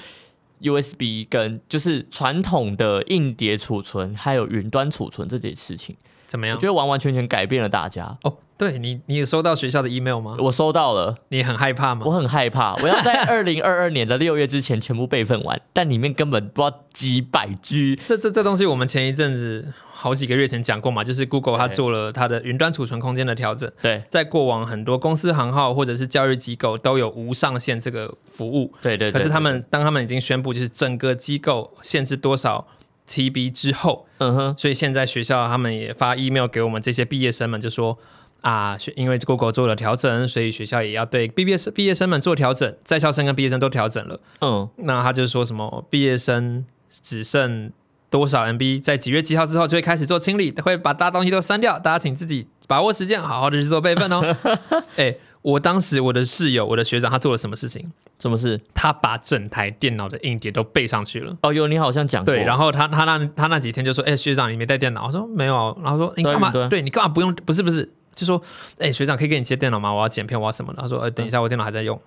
[0.62, 5.96] USB 跟就是传统的硬碟储存还有云端储存这件事情，
[6.26, 6.66] 怎么样我觉？
[6.66, 8.16] 得完完全全改变了大家。
[8.22, 10.36] 哦，对你，你有收到学校的 email 吗？
[10.38, 12.12] 我收到了，你很害怕吗我？
[12.12, 17.98] 很害怕，我要在二零二二年的六月之前全部备份完，但里面根本不知道几百 G。
[18.06, 19.72] 这这这东西我们前一阵子
[20.02, 24.02] 好几个月前讲过嘛，就是 Google 它做了它的云端储存空间的调整，对。
[24.10, 32.66] 在过往很多公司行号或者是教育机构都有无上限这个服务，对对对可是他对们当他们已经宣布就是整个机构限制多少
[33.08, 37.96] TB 之后，嗯哼，所以现在学校他们也发 email 给我们这些毕业生们，就说
[38.40, 44.20] 啊，学因为 Google 做了调整，所以学校也要对毕业生毕业生们做调整，在校生跟毕业生都调整了。
[44.40, 47.70] 嗯，那他就说什么毕业生只剩
[48.12, 54.20] 多少 MB，在几月几号之后就会开始做清理，会把大家东西都删掉，大家请自己把握时间，好好的去做备份哦。
[54.96, 57.90] 哎、我当时我的室友，我的学长，他做了什么事情？
[58.18, 58.60] 什么事？
[58.74, 61.34] 他把整台电脑的硬碟都备上去了。
[61.40, 66.82] 哦，有你好像讲过，对，然后后他他那他那几天就说：“哎、学长，你没带电脑？”我说：“没有啊。”然后说：“你干嘛对对？
[66.82, 67.34] 你干嘛不用？
[67.46, 68.40] 不是不是，就说
[68.78, 69.90] ：‘哎、学长可以给你接电脑吗？
[69.90, 71.98] 我要剪片，我要什么的。’他说：‘呃，等一下，我电脑还在用。’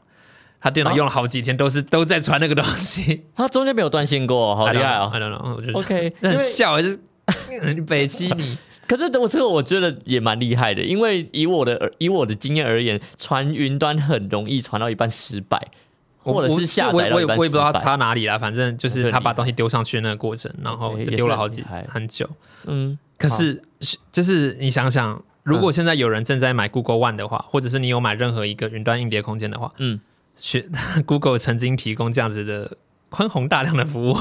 [0.60, 3.24] 他电脑啊用了好几天，都是都在传那个东西。
[3.36, 5.12] 他中间没有断线过，好厉害哦。
[5.14, 6.98] I don't know，我觉得 OK， 那很笑，就是
[7.88, 8.58] 北七你。
[8.88, 15.60] 可是我这个我觉得也蛮厉害的，因为以我的以我的经验而言，传云端很容易传到一半失败，
[16.20, 17.72] 或者是下我我也我也不知道。
[17.72, 22.30] 差哪里啦，反正就是他把东西丢上去那个过程，然后就也丢了好几是很很久。
[22.66, 30.00] 嗯，可是是就是你想想，如果现在有人正在买 Google One 的话，或者是你有买任何一个云端硬碟空间的话，嗯，
[30.36, 30.66] 学
[31.06, 32.78] Google 曾经提供这样子的
[33.10, 34.18] 宽宏大量的服务，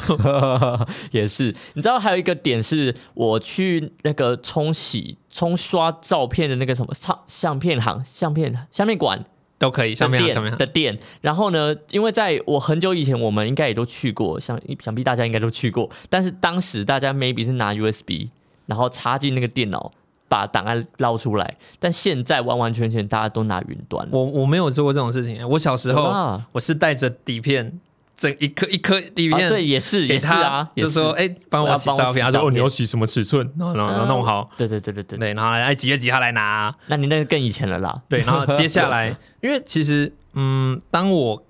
[1.11, 1.55] 也是。
[1.75, 9.25] 你知道还有一个点是，我去那个冲洗、冲刷照片的那个什么相相片行、相片相片馆
[9.59, 9.95] 都可以。
[9.95, 10.99] 相面的店啊上面啊的店。
[11.23, 15.91] 然后呢，因为在我很久以前，我们应该也都去过，想想必大家应该都去过。
[16.09, 18.29] 但是当时大家 maybe 是拿 USB，
[18.67, 19.91] 然后插进那个电脑，
[20.35, 21.57] 把档案捞出来。
[21.79, 24.07] 但现在完完全全大家都拿云端。
[24.11, 25.49] 我我没有做过这种事情。
[25.49, 27.79] 我小时候啊，我是带着底片，
[28.17, 32.25] 整一颗一颗底片、啊对，也是给他，也是啊，就说哎，帮我洗照片。
[32.25, 33.49] 他说哦，你要洗什么尺寸？
[33.57, 34.51] 然后然后弄好。
[34.57, 38.03] 对对对对对，对，然后来哎几月几号来拿啊、那你那个更以前了啦。
[38.09, 41.43] 对，然后接下来， 因为其实，嗯，当我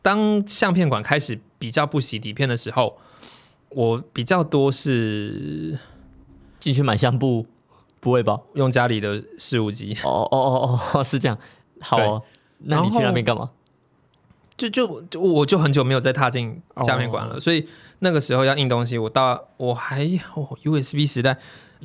[0.00, 2.98] 当相片馆开始比较不洗底片的时候，
[3.68, 5.78] 我比较多是
[6.58, 7.46] 进去买相簿，
[8.02, 8.40] 不会吧？
[8.54, 11.38] 用家里的事务机，哦哦哦哦， 是这样。
[11.80, 12.22] 好哦，
[12.58, 13.50] 那你去那边干嘛？
[14.56, 17.66] 就就就我就很久没有再踏进下面馆了，所以
[18.00, 21.38] 那个时候要印东西，我到我还哦 USB 时代。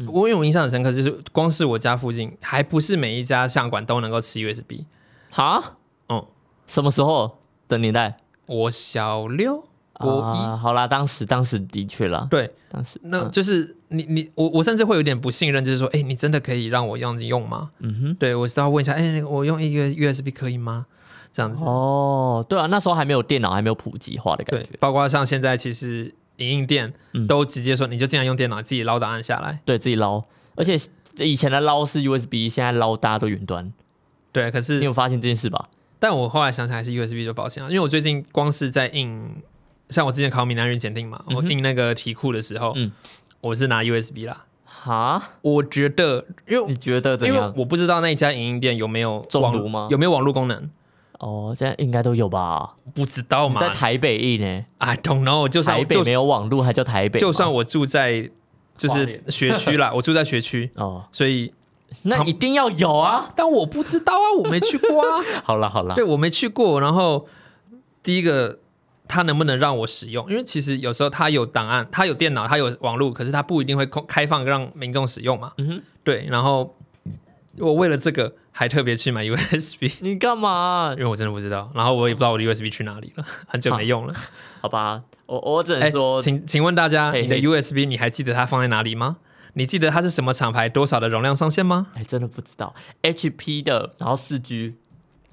[0.07, 4.85] 我有印象很深刻，就是光是我家附近，还不是每一家相馆都能够吃 USB。
[5.31, 5.77] 哈？
[6.09, 6.25] 嗯，
[6.67, 8.17] 什么时候的年代？
[8.45, 9.66] 我小六，
[9.99, 17.69] 国一，啊，好啦，当时当时的确啦，对，当时那就是你你我我甚至会有点不信任，就是说，哎，你真的可以让我用用吗？
[17.79, 20.85] 嗯哼，对我是要问一下，哎，我用一个 USB 可以吗？
[21.33, 29.59] 这样子，哦，对啊，那时候还没有电脑，还没有普及化的感觉，，对包括像现在其实影印店嗯都直接说，你就尽量用电脑自己捞档案下来。
[29.65, 30.23] 对自己捞，
[30.55, 30.77] 而且
[31.17, 33.71] 以前的捞是 USB，现在捞大家都云端，
[34.31, 35.67] 对，可是你有发现这件事吧？
[35.99, 39.19] 但我后来想想还是 USB 就保险了，因为我最近光是在印，
[39.89, 42.91] 像我之前考闽南语检定嘛，我印那个题库的时候，嗯
[43.41, 44.45] 我是拿 USB 啦。
[44.65, 45.21] 哈？
[45.41, 47.53] 我觉得，因为你觉得怎因为样？
[47.57, 50.69] 我不知道那一家影音店有没有网中毒吗有没有网络功能？
[51.19, 52.75] 哦，现在应该都有吧？
[52.93, 57.19] 不知道嘛在台北一呢？？I don't know，就台北没有网路，还叫台北吗？
[57.19, 58.29] 就算我住在
[58.77, 61.51] 就是学区啦， 我住在学区，哦，所以
[62.03, 63.31] 那一定要有啊！
[63.35, 66.79] 但我不知道啊，我没去过啊， 好了好了，对我没去过。
[66.79, 67.25] 然后
[68.03, 68.59] 第一个，
[69.07, 70.29] 它能不能让我使用？
[70.29, 75.51] 因为其实有时候它有档案，它有电脑，它有网络，可是它不一定会空开放让民众使用嘛。
[75.57, 76.75] 嗯哼，对，然后
[77.59, 80.99] 我为了这个还特别去买 USB， 你干嘛因？
[80.99, 84.13] 为我真的不知道，然后我也不知道我的 USB 去哪里了， 很久没用了。
[84.61, 89.17] 好吧，我我只能哎，说，请请问大家，你的 USB 你还记得它放在哪里吗？
[89.53, 91.87] 你记得它是什么厂牌、多少的容量上限吗？
[91.95, 94.75] 哎，真的不知道，HP 的，然后四 G，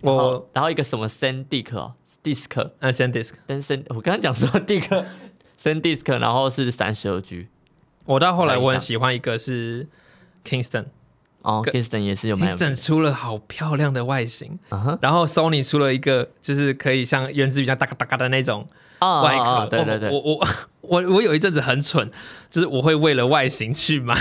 [0.00, 1.92] 我然后一个什么 SanDisk 哦
[2.24, 5.04] ，Disk，呃，SanDisk，但是 San 我刚刚讲什么 Disk
[5.62, 7.46] SanDisk，然后是三十二 G。
[8.06, 9.86] 我到后来我很喜欢一个是
[10.44, 10.84] Kingston，Kingston
[11.42, 14.58] 哦个，Kingston 也是有卖有卖出了好漂亮的外形，
[15.00, 18.66] 然后 Sony 出了一个就是可以像原子笔这样哒嘎哒嘎的那种
[18.98, 19.66] 啊外壳。
[19.68, 20.46] 对对对，我我
[20.88, 22.08] 我我我有一阵子很蠢，
[22.50, 24.14] 就是我会为了外形去买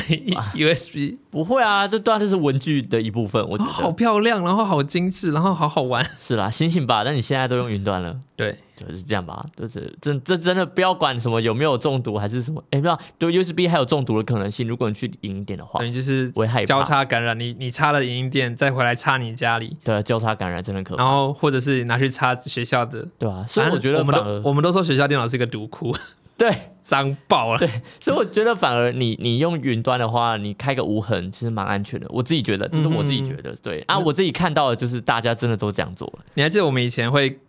[0.53, 6.03] USB，不会啊，这当然是文具的一部分，我觉得好漂亮，然后好精致，然后好好玩。
[6.17, 7.03] 是啦，醒醒吧！
[7.03, 8.15] 但你现在都用云端了。
[8.35, 14.67] 对，就是这样吧，就是这这真的不要管什么有没有中毒还是什么，哎，不知道对 USB 还有中毒的可能性。
[14.67, 23.07] 如果你去影音店的话等，于就是我会害怕交叉感染，你你插了影音店，再回来插你家里，对交叉感染真的可怕，然后或者是拿去插学校的。
[23.19, 25.95] 对啊，所以我觉得我们都我们都说学校电脑是一个毒窟，
[26.37, 27.59] 对脏爆了。
[27.59, 27.69] 对，
[27.99, 33.81] 所以我觉得反而你你用云端的话，你开个无痕其实蛮安全的，我自己觉得，这是我自己觉得，对。
[33.87, 37.39] 啊，我自己看到的就是大家真的都这样做了，你还记得我们以前会，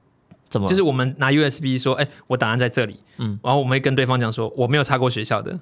[0.49, 3.33] 怎么就是我们拿 USB 说，哎、我档案在这里，嗯。
[3.33, 5.59] 嗯，然后我们会跟对方讲说，我没有插过学校的，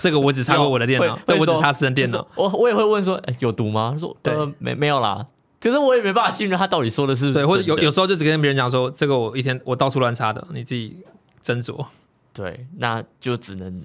[0.00, 2.26] 这个我只插过我的电脑会，会说这我只插私人电脑。
[2.34, 3.92] 我我也会问说，哎，有毒吗？
[3.94, 4.34] 他说对。
[4.34, 5.26] 呃没没有啦，
[5.60, 10.98] 可是我也没办法信任他到底说的是不是对，或者有有时候就只跟别人讲说，这个我一天我到处乱插的，你自己
[11.42, 11.86] 斟酌。
[12.32, 13.82] 对，那就只能。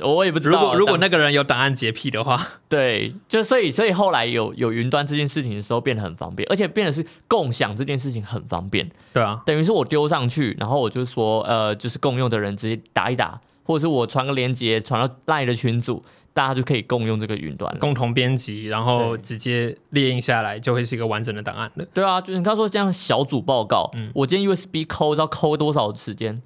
[0.00, 16.00] 我也不知道如，果如果那个人有档案洁癖的话， 对，就所以所以后来有有云端这件事情的时候变得很方便，而且变得是共享这件事情很方便，对啊，等于是我丢上去，然后我就说呃，就是共用的人直接打一打，或者是我传个链接传到赖的群组，
[16.32, 17.76] 大家就可以共用这个云端。
[17.80, 21.84] 共同编辑，然后直接列印下来，就会是一个完整的档案了。
[21.92, 26.40] 对啊，就是你刚说这样小组报告，嗯我今天 USB 抠要抠多少时间？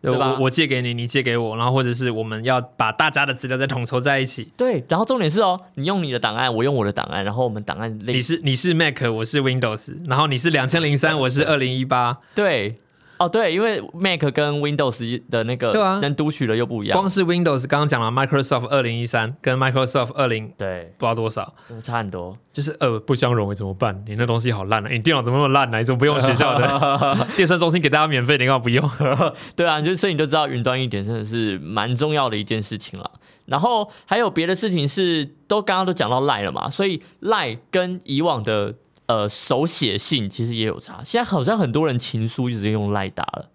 [0.00, 4.52] 对对吧我我借给你，你借给我，然后或者是我们要把大家的资料再统筹在一起。
[4.56, 12.78] 对，然后重点是哦，你用你的档案，我用我的档案，然后我们档案你是你是 Mac，我是 Windows，然后你是两千零三， 我是二零一八，对。
[13.18, 22.36] 哦，对，因为 Mac 跟 Windows 的那个对啊能读取的又不一样，光是 Windows 刚刚讲了 Microsoft 二零一三跟 Microsoft 二零对，不知道多少，差很多。
[22.52, 24.02] 就是呃不相容怎么办？
[24.06, 24.88] 你那东西好烂啊！
[24.90, 28.88] 你电脑怎么那么烂呢、你怎么不用学校的 电算中心给大家免费，你干嘛不用？
[29.54, 33.10] 对啊，就所以你就知道云端一点真的是蛮重要的一件事情了。
[33.46, 38.74] 然后还有别的事情是，都刚刚都讲到赖了嘛，所以赖跟以往的
[39.08, 41.02] 呃手写信其实也有差。
[41.04, 43.50] 现在好像很多人情书就直接用赖打了，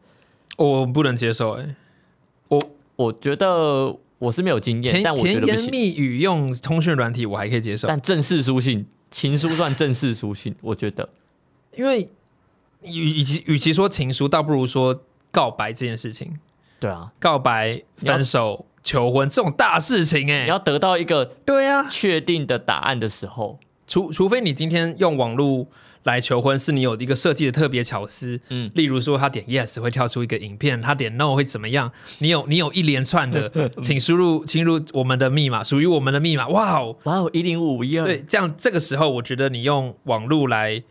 [0.58, 1.76] 我不能接受哎、
[2.50, 2.62] 我
[2.96, 5.70] 我觉得我是没有经验，但我觉甜言。
[5.72, 11.08] 蜜语用通讯软体我还可以接受，但正式书信，情书算正式书信，我觉得。
[11.76, 12.08] 因为
[12.84, 16.38] 与与其与其说情书，倒不如说告白这件事情，
[16.80, 23.58] 对啊，告白、分手、求婚这种大事情哎、你要得到一个对啊，确定的答案的时候，
[23.94, 25.68] 除除非你今天用网络
[26.02, 31.92] 来求婚，是你有一个设计的特别巧思，嗯例如说他点 yes 会跳出一个影片，他点 no 会怎么样？
[32.18, 33.48] 你有你有一连串的，
[33.84, 36.98] 请输入进入我们的密码，属于我们的密码，哇哦！
[37.04, 40.82] 哇哦，一零五一二，对，这样这个时候，我觉得你用网络来，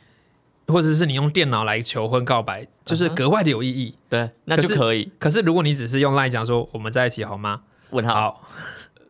[0.68, 3.96] 或者是你用电脑来求婚告白，就是格外的有意义。
[4.08, 7.62] 对，那就可以可是如果你只是用来讲说我们在一起好吗？
[7.90, 8.14] 问他。
[8.14, 8.48] 好。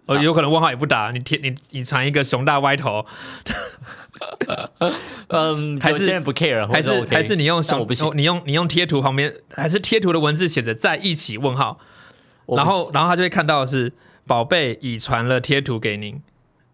[0.07, 3.07] 哦，有可能问号也不打，你贴你你传一个熊大歪头，
[5.29, 11.79] 嗯，还是有些人不 care，还是还是你用熊我不你用你用贴图旁边，还是贴图的文字写着在一起问号，
[12.47, 13.93] 然后然后他就会看到是
[14.27, 16.21] 宝贝已传了贴图给您，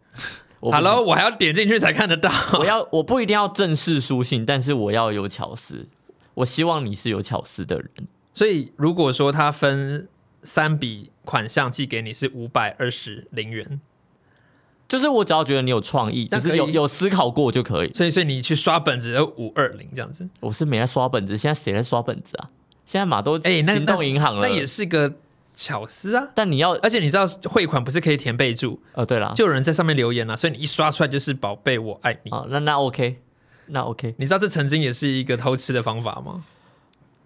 [0.61, 2.31] Hello，我还要点进去才看得到。
[2.59, 5.87] 我要我不一定要正式书信，但是我要有巧思。
[6.35, 7.89] 我希望你是有巧思的人。
[8.33, 10.09] 所以如果说他分
[10.43, 13.81] 三笔款项寄给你是五百二十零元，
[14.89, 17.93] 就是我只要觉得你有创意，就是有有思考过就可以。
[17.93, 22.49] 所以所以你去刷本子五二零这样子，我是没在刷本子，现在谁在刷本子啊？
[22.85, 25.13] 现在马都哎、那行动银行了，那也是个
[25.55, 26.29] 巧思啊。
[26.35, 32.31] 但你要而且你知道汇款不是可以填备注，哦，对了，就有人在上面留言了、所以你一刷出来就是宝贝我爱你。
[32.31, 33.19] 哦，那那 OK，
[33.67, 36.43] 那 OK，你知道这曾经也是一个偷吃的方法吗？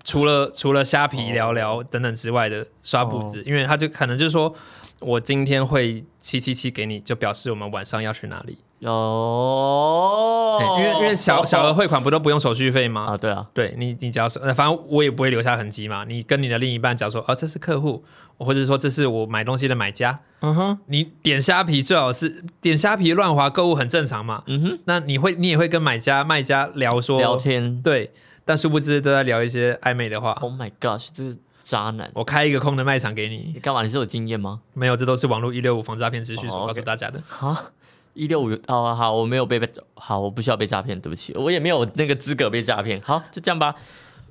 [0.05, 4.53] 除了除了虾皮聊聊等等之外的刷补子，因为他就可能就是说
[5.01, 8.59] 我今天会七七七给你，就表示我们晚上要去哪里。
[8.81, 13.13] 有嘿，因为因为小小额汇款不都不用手续费吗？
[13.13, 16.05] 啊，对啊，对你，你只要是，呃反正我也不会留下痕迹嘛。
[16.05, 18.03] 你跟你的另一半讲说，哦，这是客户，
[18.39, 20.19] 或者说这是我买东西的买家。
[20.41, 24.43] 嗯哼，你点虾皮最好是点虾皮乱划购物很正常嘛。
[24.47, 28.13] 嗯哼，那你会你也会跟买家卖家聊说聊天对，
[28.45, 30.33] 但殊不知都在聊一些暧昧的话。
[30.41, 32.11] ，Oh my gosh，这是渣男。
[32.15, 33.83] 我开一个空的卖场给你你，干嘛？
[33.83, 34.61] 你是有经验吗？
[34.75, 37.23] 没有，这都是网络一六五防诈骗资讯所哦告诉大家的。
[37.29, 37.71] 哈，
[38.15, 43.01] 一六五好，好，我没有被被好，我不需要被诈骗，对不起，我也没有那个资格被诈骗。
[43.03, 43.75] 好，就这样吧。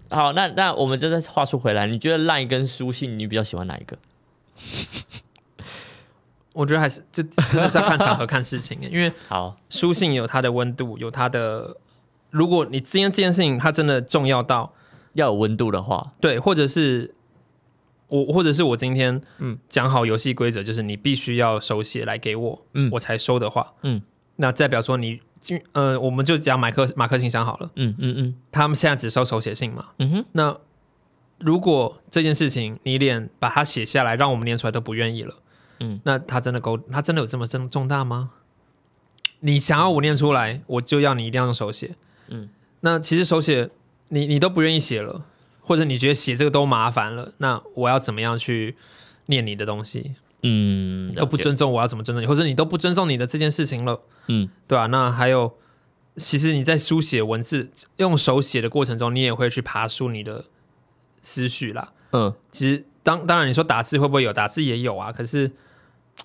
[0.09, 3.97] 好，那那我们就再话说回来，你觉得 LINE 跟书信，你比较喜欢哪一个？
[6.53, 11.77] 我觉得还是这真的是要看场合、看事情，因为好，书信有它的温度，有它的。
[12.31, 14.73] 如果你今天这件事情它真的重要到
[15.13, 17.13] 要有温度的话，对，或者是
[18.07, 19.51] 我，或者是我今天嗯。
[19.51, 22.89] 嗯讲好游戏规则，就是你必须要手写来给我，嗯。
[22.93, 24.01] 我才收的话，嗯。
[24.37, 25.19] 那代表说你，
[25.73, 28.35] 呃，我们就讲马克马克信箱好了，嗯嗯嗯。
[28.51, 30.57] 他们现在只收手写信嘛，嗯哼，那
[31.37, 35.35] 如果这件事情你连把它写下来，让我们念出来都不愿意了，
[35.81, 35.99] 嗯。
[36.03, 38.31] 那他真的够，他真的有这么重重大吗？
[39.41, 41.95] 你想要我念出来，我就要你一定要用手写。
[42.31, 43.69] 嗯，那其实手写
[44.07, 45.23] 你你都不愿意写了，
[45.61, 48.75] 或者你觉得写这个都麻烦了，那我要怎么样去
[49.27, 50.15] 念你的东西？
[50.43, 55.53] 嗯，都不，尊重我要怎么尊重你，或者你都不尊重你的这件事情了，嗯对吧、那还有，
[56.15, 60.45] 其实你在书写文字用手写的过程中，你也会去爬出你的
[61.21, 61.93] 思绪啦。
[62.13, 65.51] 嗯，其实当当然你说打字会不会有，打字也有啊，可是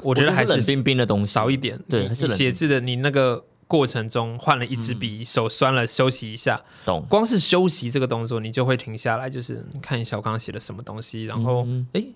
[0.00, 1.78] 我觉得还是冰冰的东西，少一点。
[1.86, 7.04] 对还是写字的你那个过程中换了一支笔，手酸了休息一下，懂。
[7.08, 12.08] 光是休息这个动作，你就会停下来，就是看一下我刚刚写了什么东西，然后嗯诶，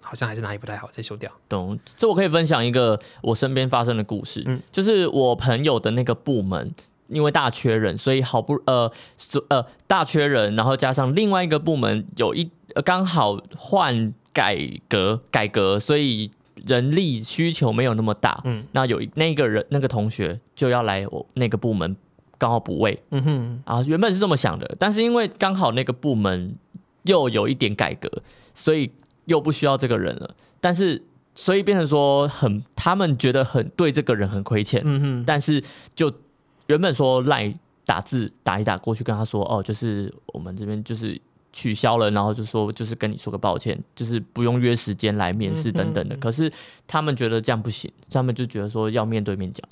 [0.00, 1.30] 好像还是哪里不太好，再修掉。
[1.48, 6.74] 懂，这我可以分享一个我身边发生的故事，嗯就是我朋友的那个部门。
[7.08, 16.30] 因为大缺人，所以好不呃所呃大缺人，然后加上另外一个部门有一呃刚好换改革改革，所以
[16.66, 18.40] 人力需求没有那么大。
[18.44, 21.96] 嗯那有一那个人那个同学就要来我那个部门
[22.38, 26.54] 刚好补位嗯哼，啊，原本是这么想的，但是因为刚好那个部门
[27.04, 28.10] 又有一点改革，
[28.54, 28.90] 所以
[29.26, 30.34] 又不需要这个人了。
[30.60, 31.00] 但是
[31.34, 35.62] 所以变成说很，他们觉得很对这个人很亏欠，嗯哼，但是
[35.94, 36.12] 就
[36.66, 37.52] 原本说赖
[37.86, 41.20] 打字打一打过去跟他说，哦，就是我们这边就是
[41.54, 46.16] 取消了，然后就说就是跟你说个抱歉，就是不用约时间来面试等等的。
[46.16, 46.52] 嗯可是
[46.86, 49.66] 他们觉得这样不行，他们就觉得说要面对面讲。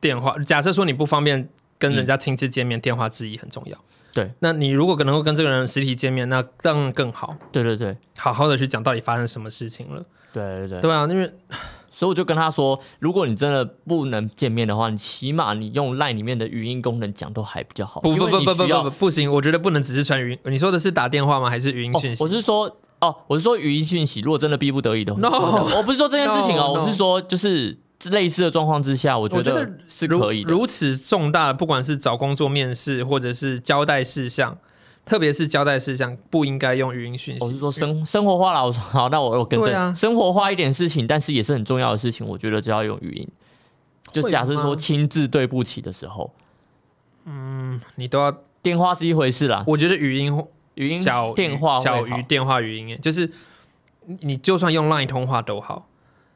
[0.00, 3.78] 电话，假设说你不方便跟人家亲自见面，电话质疑很重要。
[4.14, 10.02] 对，那你如果能够跟这个人实体见面，那当然更好，对对对好好的去讲到底发生什么事情了。
[10.32, 10.80] 对对对。
[10.80, 11.30] 对啊，因为
[11.98, 18.00] 所以我就跟他说，如果你真的不能见面的话，你起码你用 LINE 里面的语音功能讲都还比较好。
[18.02, 20.38] 不不不要不不不不不行，我觉得不能只是传语音。
[20.44, 21.50] 你说的是打电话吗？
[21.50, 22.22] 还是语音哦讯息？
[22.22, 25.28] 我是说，哦，我是说语音讯息，如果真的逼不得已的话 No
[25.76, 27.76] 我不是说这件事情哦 No, no 我是说就是
[28.12, 30.52] 类似的状况之下，我觉得得是可以的。
[30.52, 34.56] 如此重大的，不管是找工作面试，或者是交代事项，
[35.08, 37.42] 特别是交代事项，不应该用语音讯息。
[37.42, 39.94] 我是说生生活化了，我说好，那我我跟正，对啊。
[39.94, 43.26] 生活化一点事情，但是也是很重要的事情，我觉得就要用语音。
[44.12, 46.30] 就假设说亲自对不起的时候，
[47.24, 48.30] 嗯你都要，
[48.62, 50.44] 电话是一回事啦，我觉得语音
[50.74, 52.06] 语音小电话小好。
[52.06, 53.30] 于电话语音，哎，就是
[54.04, 55.88] 你你就算用 LINE 通话都好，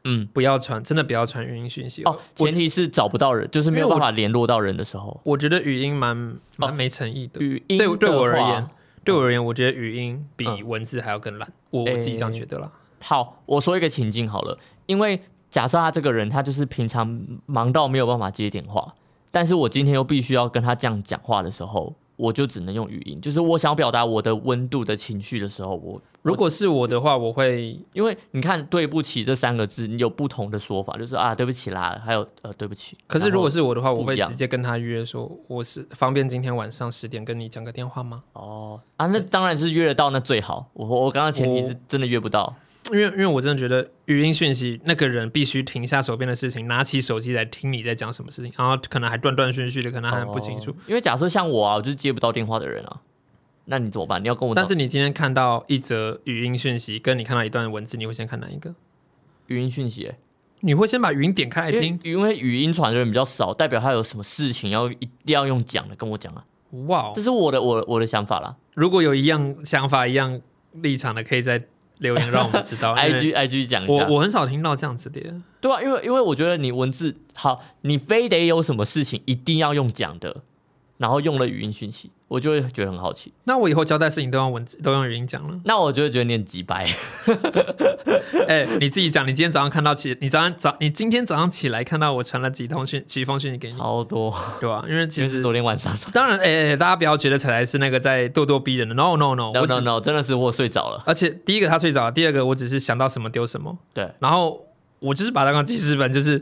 [0.04, 2.02] 嗯，不要传，真的不要传语音讯息。
[2.04, 7.40] 哦，前提是找不到人，就是没有办法联络到人的时候，我觉得语音蛮蛮没诚意的。
[7.40, 8.68] 语音对对我而言，
[9.04, 12.70] 对我而言，我觉得语音比嗯文字还要更烂，我我自己这样觉得啦。
[13.00, 18.94] 好，我说一个情境好了，因为假设他这个人他就是平常忙到没有办法接电话，
[19.30, 32.96] 但是我今天又必须要跟他这样讲话的时候，我就只能用语音，就是我想要表达我的温度的情绪的时候，我如果是我的话，我会因为你看对不起这三个字，你有不同的说法，就是啊对不起啦，还有呃对不起。
[33.08, 38.22] 可是如果是我的话，我会直接跟他约说，我是方便今天晚上十点跟你讲个电话吗？
[38.34, 40.70] 哦啊，那当然是约得到那最好。
[40.74, 42.54] 我我刚刚前提是真的约不到。
[42.92, 50.70] 因为因为我真的觉得语音讯息，那个人必须停下手边的事情，拿起手机来听你在讲什么事情，然后可能还断断续续的，可能还不清楚。
[50.70, 53.00] 哦因为假设像我啊，我就是接不到电话的人啊，
[53.64, 54.22] 那你怎么办？
[54.22, 58.74] 你要跟我但是你今天看到一则语音讯息，跟你看到一段文字，你会先看哪一个？
[59.46, 60.16] 语音讯息、欸，
[60.60, 61.98] 你会先把语音点开来听？
[62.02, 66.44] 因为语音传的人比较少，代表他有什么事情要一定要用讲的跟我讲啊，
[66.86, 67.22] 哇哦这！
[67.22, 68.54] 是我的我的我的想法啦。
[68.74, 70.40] 如果有一样想法、一样
[70.74, 71.62] 立场的，可以在
[72.02, 72.92] 留言让我们知道。
[72.98, 75.20] I G I G 讲一下，我我很少听到这样子的。
[75.60, 80.42] 对啊，因为因为我觉得你文字好，你非得有什么事情一定要用讲的，
[81.02, 83.32] 然后用了语音讯息，我就会觉得很好奇。
[83.42, 85.60] 那我以后交代事情都用文字，都用语音讲了。
[85.64, 86.88] 那我就会觉得你很急白，
[88.46, 94.32] 哎、你自己讲，你今天早上看到起，你早上早，你今天早上起来看到我传了几通讯，几封讯息给你，超多。
[94.60, 101.02] 对吧、因为其实昨天晚上当然，哎、哎大家不要觉得彩彩是那个在咄咄逼人的，no no no，，no 我 no 只 no，真的是我睡着了。
[101.04, 104.64] 而且第一个他睡着了，第二个我只是想到什么丢什么，对，然后
[105.00, 106.40] 我就是把它当记事本，就是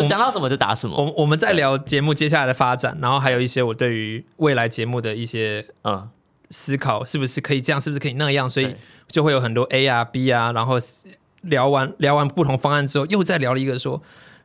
[0.00, 0.96] 就想到什么就打什么。
[0.96, 6.08] 我我们在聊节目接下来的发展，然后还有一些我对于未来节目的一些嗯，
[6.50, 8.74] 思考，是不是可以这样，是不是可以那样，所以
[9.06, 10.76] 就会有很多 A 啊 B 啊，然后
[11.42, 14.02] 聊完聊完不同方案之后，又再聊了一个说，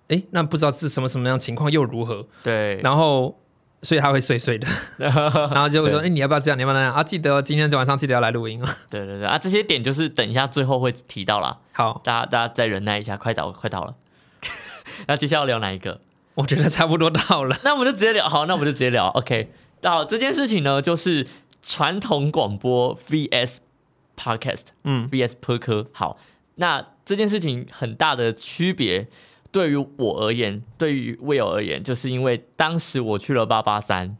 [0.09, 2.27] 哎，那不知道是什么什么样情况又如何？
[2.43, 3.35] 对，然后
[3.81, 6.57] 所以他会碎碎的， 然后就会说，哎，你要不要这样？
[6.57, 6.93] 你要不要那样？
[6.93, 8.77] 啊，记得今天晚上记得要来录音啊。
[8.89, 11.57] 对对对啊，这些点就是等一下最后会提到啦。
[11.71, 13.95] 好，大家大家再忍耐一下，快到快到了。
[15.07, 16.01] 那接下来要聊哪一个？
[16.35, 18.27] 我觉得差不多到了， 那我们就直接聊。
[18.29, 19.07] 好，那我们就直接聊。
[19.07, 19.49] OK，
[19.81, 21.27] 到这件事情呢，就是
[21.61, 23.57] 传统广播 VS
[24.17, 25.87] Podcast，嗯，VS 播客。
[25.91, 26.17] 好，
[26.55, 29.07] 那这件事情很大的区别，
[29.51, 34.15] 对于我而言，对于 Will 而言，就是因为当时我去了八八三，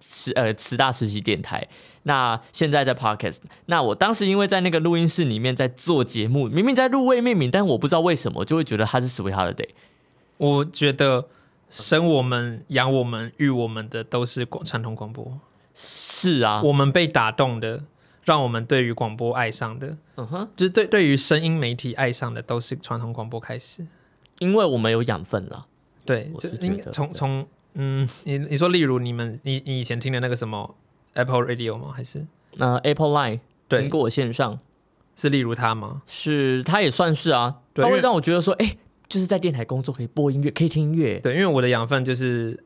[0.00, 1.66] 是呃慈大实习电台。
[2.02, 9.68] 那现在在 Podcast，那我当时因为在那个录音室里面在做节目，明明在录位命名，但我不知道为什么就会觉得它是 Sweet Holiday。
[10.36, 11.28] 我觉得。
[11.74, 15.40] 生我们、养我们、育我们的都是广传统广播，
[15.74, 17.82] 是啊，我们被打动的，
[18.24, 23.86] 让我们对于广播爱上的，嗯哼，就是对对于声音媒体爱上的，都是传统广播开始，
[24.38, 25.66] 因为我们有养分了。
[26.04, 26.50] 对，就
[26.90, 30.74] 从从嗯，你你说，例如你们，你你以前听的那个什么
[31.14, 31.90] Apple Radio 吗？
[31.96, 32.26] 还是
[32.58, 34.58] 呃 Apple Line 苹果线上
[35.16, 36.02] 是例如它吗？
[36.04, 38.76] 是，它也算是啊，它会让我觉得说，哎。
[39.12, 41.20] 就是在电台工作可以播音乐，可以听音乐。
[41.20, 42.64] 对，因为我的养分就是，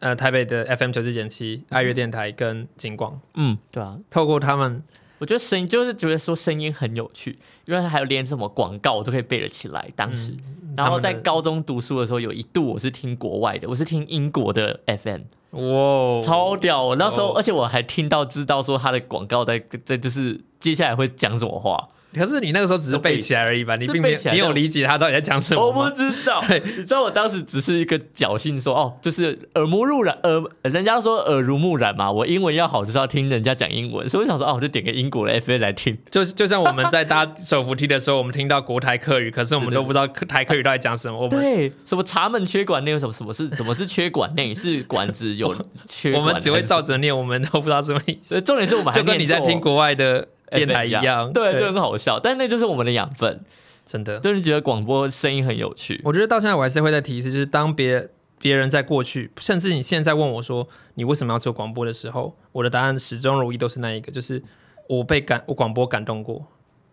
[0.00, 3.20] 呃，台北的 FM 九四点七爱乐电台跟金光。
[3.34, 4.82] 嗯，对啊，透过他们，
[5.18, 9.88] 我觉得声音就是觉得说声音很有趣，因为还有连什么广告我都可以背得起来。
[9.94, 10.34] 当时，
[10.76, 15.20] 然后在高中读书的时候，有一度我是听国外的，我是听英国的 FM。
[15.52, 16.82] 哇，超屌！
[16.82, 21.88] 我那时候，而且我还听到知道说他的广告在在就是接下来会讲什么话。
[22.18, 23.76] 可是你那个时候只是背起来而已吧？
[23.76, 26.42] 你并没有你有理解他到底在讲什么我不知道。
[26.48, 32.10] 你知道我当时只是一个侥幸说哦，就是耳目入染，耳人家说耳濡目染嘛。
[32.10, 35.96] 我英文要好就是要听人家讲英文，所以我想说哦，我就点个英国的 F A 来听。
[36.10, 41.18] 就就像我们在搭手扶梯的时候，我们听到国台客语， 可是我们都不知道台客语到底讲什么。
[41.18, 45.54] 我对，什么茶门缺管内有什么什么是什么是缺管内是管子有
[45.86, 48.40] 缺， 我们只会照着念，我们都不知道什么意思。
[48.42, 50.28] 重点是我们就跟你在听国外的。
[50.52, 53.40] 电台一样，对，就很好笑，但那就是我们的养分，
[53.84, 56.00] 真的，就是觉得广播声音很有趣。
[56.04, 58.08] 我觉得到现在我还是会再提一次，就是当别
[58.40, 64.42] 别人在过去，甚至你现在问我说你为什么要做广播的时候，我的答案始终如一，都是那一个，就是
[64.88, 66.46] 我被感我广播感动过，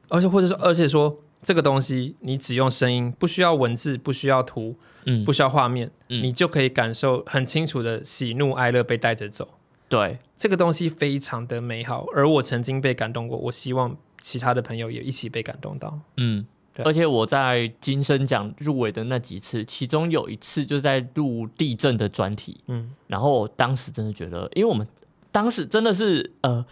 [0.10, 4.76] 而且或者说而且说这个东西你只用声音，不需要文字，不需要图，
[5.06, 9.48] 嗯，不需要画面，你就可以感受很清楚的喜怒哀乐被带着走。
[9.88, 16.00] 对，这个东西非常的美好，而我曾经被感动过，我希望其他的朋友也一起被感动到。
[16.18, 16.46] 嗯，
[16.84, 22.60] 而且我在金声奖入围的那几次，其中有一次就是在录地震的专题。
[22.68, 24.88] 嗯，然后我当时真的觉得，因为我们
[25.32, 26.66] 当时真的是呃，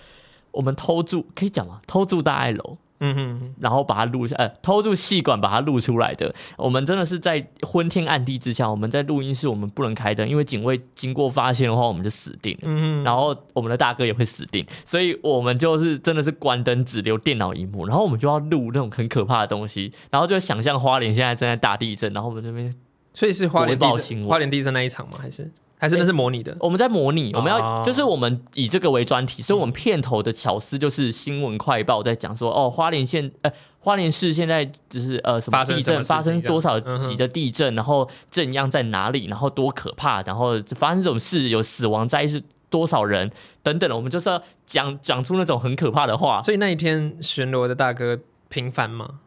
[0.52, 1.82] 我们偷住可以讲吗？
[1.86, 2.78] 偷住大爱楼。
[3.06, 6.34] 嗯哼，然后把它录下，呃，偷住细管把它录出来的。
[6.58, 12.60] 我们真的是在昏天暗地之下，我们在录音室，我们不能开灯，因为警卫经过发现的话，我们就死定了。
[12.64, 22.74] 嗯然后我们的大哥也会死定，所以我们就是真的是关灯，只留电脑荧幕，然后我们就要录那种很可怕的东西，然后就想象花莲现在正在大地震，然后我们这边，
[23.14, 25.18] 所以是花莲地震，花莲地震那一场吗？
[25.20, 25.52] 还是？
[25.84, 43.30] 还是那是模拟的，我们在模拟，我们要就是我们以这个为专题，所以我们片头的巧思就是新闻快报在讲说，哦，花莲县呃花莲市现在就是呃什么地震发生多少级的地震，然后震央在哪里，然后多可怕，然后发生这种事有死亡灾是多少人
[43.62, 46.42] 等等的，我们就是要讲讲出那种很可怕的话。
[46.42, 48.18] 所以那一天巡逻的大哥
[48.48, 49.20] 平凡吗？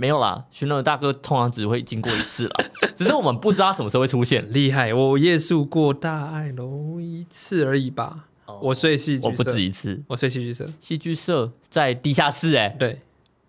[0.00, 4.46] 没有啦，巡逻大哥通常只会经过一次啦， 只是我们不知道什么时候会出现。
[4.52, 8.26] 厉害，我夜宿过大爱楼一次而已吧。
[8.62, 10.00] 我睡戏剧社，我不止一次。
[10.06, 12.68] 我睡戏剧社，戏剧社在地下室哎。
[12.78, 13.00] 对，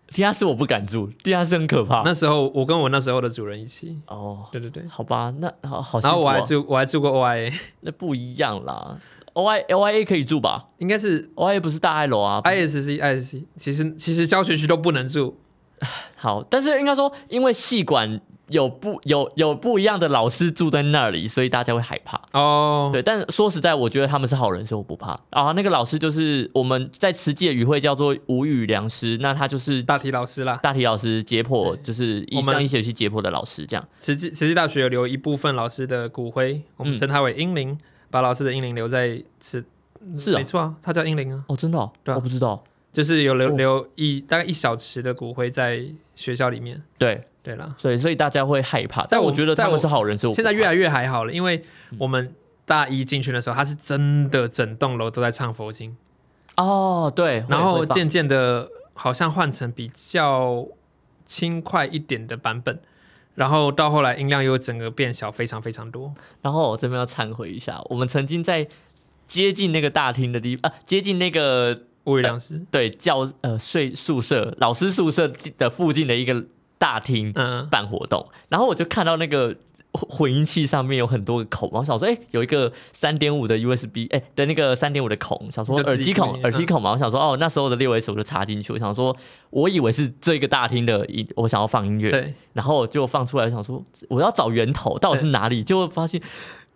[0.07, 2.01] 地下室我不敢住，地下室很可怕。
[2.03, 3.99] 那时候我跟我那时候的主人一起。
[4.07, 5.99] 哦，对对对，好吧，那好好。
[5.99, 8.97] 然后我还住，我还住过 OIA，那不一样啦。
[9.35, 10.69] OI OIA 可以住吧？
[10.79, 15.37] 应该是 OIA 不是大爱楼啊？ISC ISC，其实其实教学区都不能住。
[16.15, 18.19] 好，但是应该说，因为戏馆
[18.49, 22.89] 有不有有不一样的老师住在那里，所以大家会害怕哦。
[22.91, 25.51] 对，但说实在，我觉得他们是好人，所以我不怕啊。
[25.51, 30.59] 那个老师就是我们在慈济的语会叫做无语良师，那他就是大体老师啦。
[30.63, 33.87] 大体老师解剖就是一们一学期解剖的老师，这样。
[33.97, 37.77] 慈济慈济大学有留一部分老师的骨灰，我们称他为英灵，
[38.09, 39.63] 把老师的英灵留在慈，
[40.17, 41.43] 是没错啊，他叫英灵啊。
[41.47, 41.91] 哦，真的？
[42.03, 42.63] 对，我不知道。
[42.91, 45.83] 就是有留留一大概一小池的骨灰在
[46.15, 46.81] 学校里面。
[46.97, 49.05] 对对了，所以所以大家会害怕。
[49.07, 51.63] 但我觉得他们是好人，是现在越来越还好了，因为
[51.97, 52.33] 我们
[52.65, 55.95] 大一进去的时候，他是真的整栋楼都在唱佛经。
[56.57, 57.43] 哦，对。
[57.47, 60.67] 然后渐渐的，好像换成比较
[61.25, 62.79] 轻快一点的版本，
[63.35, 66.13] 然后到后来音量又整个变小，非常非常多。
[66.41, 68.67] 然后我这边要忏悔一下，我们曾经在
[69.25, 76.43] 接近那个大厅的地啊，接近那个物理量是，对教呃睡宿舍老师宿舍的附近的一个
[76.77, 79.55] 大厅嗯，办活动，然后我就看到那个
[79.91, 89.15] 混混音器上面有很多个孔，我想说，哎、有一个三点五的 USB，哎、的那个三点五的孔，想说耳机孔，耳机孔嘛，我想说，哦，那时候的六 S 我就插进去，我想说，
[89.49, 96.21] 我以为是这个大厅的音，我想要放音乐，对，然后就放出来，想说我要找源头到底是哪里，结果发现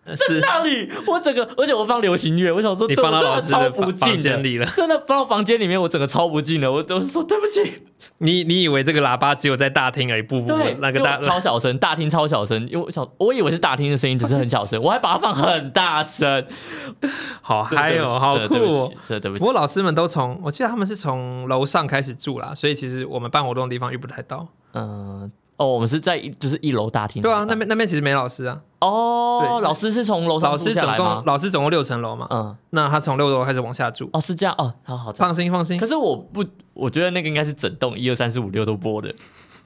[0.15, 4.65] 是那里，我整个，而且我放流行乐，我想说，你放到老师的房房进的，间里了。
[4.75, 7.83] 真的放到房间里面，我整个超不近了，我都是说对不起。
[8.17, 10.21] 你你以为这个喇叭只有在大厅而已？
[10.21, 16.45] 不不不，，那个大超小声，大厅超小声，因为我小我以为是大厅的声音，只是很小声， 我还把它放很大声，
[17.41, 19.39] 好嗨哦，好酷对不起。
[19.39, 24.45] 不过老师们都从，我记得他们是从楼上开始住啦，所以其实我们办活动的地方遇不太到。
[24.73, 30.97] 嗯，哦，我们是在一就是一楼大厅，对啊，那边那边其实没老师啊，哦，对老师是从楼上老师总？
[30.97, 34.09] 共老师总共六层楼嘛，嗯，那他从六楼开始往下住。
[34.13, 35.11] 哦，是这样哦，好好。
[35.11, 36.43] 放心放心可，是我不，
[36.73, 39.13] 我觉得那个应该是整栋一二三四五六都播的，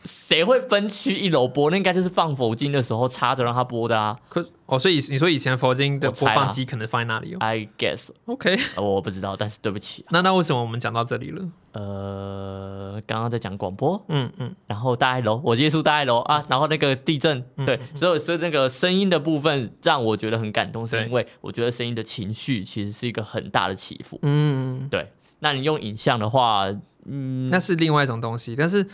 [0.07, 1.47] 谁会分区一楼？
[1.47, 1.69] 播？
[1.69, 4.17] 那应该就是放佛经的时候插着让他播的啊。
[4.29, 7.37] 可哦，所以你说以前佛经的播放机可能放在那里哦。
[7.39, 11.45] ，I guess，OK，呃 我不知道，但是对不起啊，那那为什么我们讲到这里了？
[11.73, 24.19] 呃，刚刚在讲广播，嗯嗯，然后大爱楼，我接触大爱楼啊，然后那个地震，嗯对，所以所以那个声音的部分让我觉得很感动，是因为我觉得声音的情绪其实是一个很大的起伏。
[24.23, 26.65] 嗯，对，那你用影像的话，
[27.05, 28.55] 嗯，那是另外一种东西。
[28.57, 28.85] 但是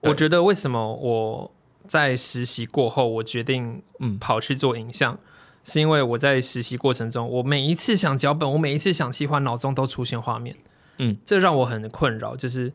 [0.00, 1.50] 我觉得为什么我
[1.86, 4.18] 在实习过后，我决定嗯。
[4.18, 5.18] 跑去做影像，
[5.64, 10.56] 是因为我在实习过程中，我每一次想脚本，我每一次想计划，脑中都出现画面。
[10.98, 12.72] 嗯，这让我很困扰，就是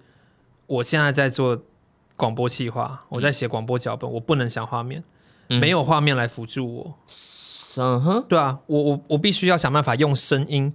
[0.67, 1.61] 我现在在做
[2.15, 5.03] 广播企划，我在写广播脚本，我不能想画面，
[5.49, 5.59] 嗯。
[5.59, 6.93] 没有画面来辅助我。
[7.77, 10.73] 嗯哼，对啊，我我我必须要想办法用声音、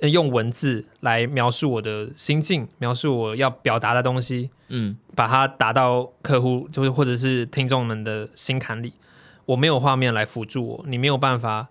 [0.00, 8.94] 呃用文字来描述我的心境，描述我要表达的东西，嗯把它打到客户，就是或者是听众们的心坎里。
[9.46, 11.68] 我没有画面来辅助我，你没有办法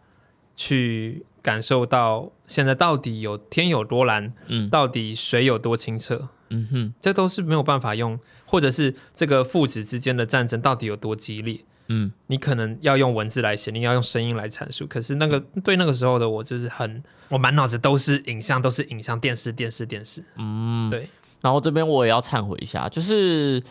[0.55, 11.59] 去感受到现在到底有天有多蓝，嗯到底水有多清澈，嗯哼，这都是没有办法用，或者是这个父子之间的战争到底有多激烈。
[11.87, 14.87] 嗯你可能要用文字来写，你要用声音来阐述。
[14.87, 20.23] 可是那个对那个时候的我，就是很，我满脑子都是影像，都是影像，电视，电视，电视。
[20.37, 21.07] 嗯，对。
[21.41, 23.61] 然后这边我也要忏悔一下，就是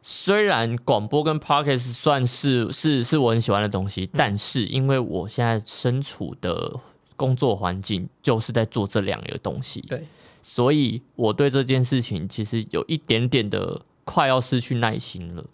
[0.00, 6.74] 虽然广播跟 podcast 算是是是我很喜欢的东西，但是因为我现在身处的
[7.14, 10.02] 工作环境就是在做这两个东西，对，
[10.42, 15.44] 所以我对这件事情其实有一点点的快要失去耐心了。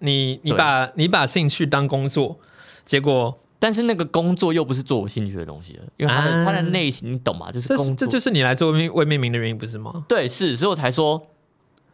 [0.00, 2.38] 你你把你把兴趣当工作，
[2.84, 7.52] 结果但是那个工作又不是做我兴趣的东西了，因为他的、啊它的内心你懂吗？
[7.52, 10.04] 就是这工作，这就是你来做未未命名的原因，不是吗？
[10.08, 11.22] 对，是，所以我才说，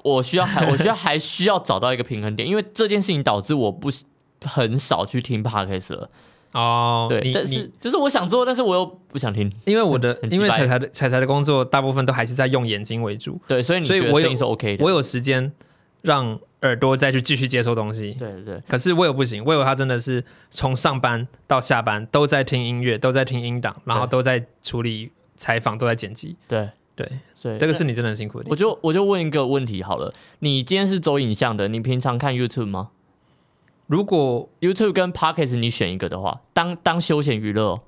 [0.02, 3.90] 我需要还我需要还需要找到一个平衡点，因为这件事情导致我不
[4.44, 6.08] 很少去听 podcast 了。
[6.52, 9.52] 哦，对，但是就是我想做，但是我又不想听。
[9.64, 14.84] 因为我的因为彩彩的彩彩的工作大部分都还是在用眼睛为主，对，所以你所以我有觉得声音是 OK 的。
[14.84, 15.52] 我有时间
[16.02, 18.12] 让耳朵再去继续接收东西。
[18.18, 26.36] 对对对，可是威尔不行，威尔他真的是从上班到下班都在听音乐，都在听音档，然后都在处理采访，都在剪辑。
[26.48, 28.46] 对对，所以这个是你真的很辛苦的。
[28.48, 32.90] 我就我就问一个问题好了，你今天是走影像的，你平常看 YouTube 吗
[33.86, 37.82] 如果？YouTube 跟 podcast 你选一个的话，当当休闲娱乐哦，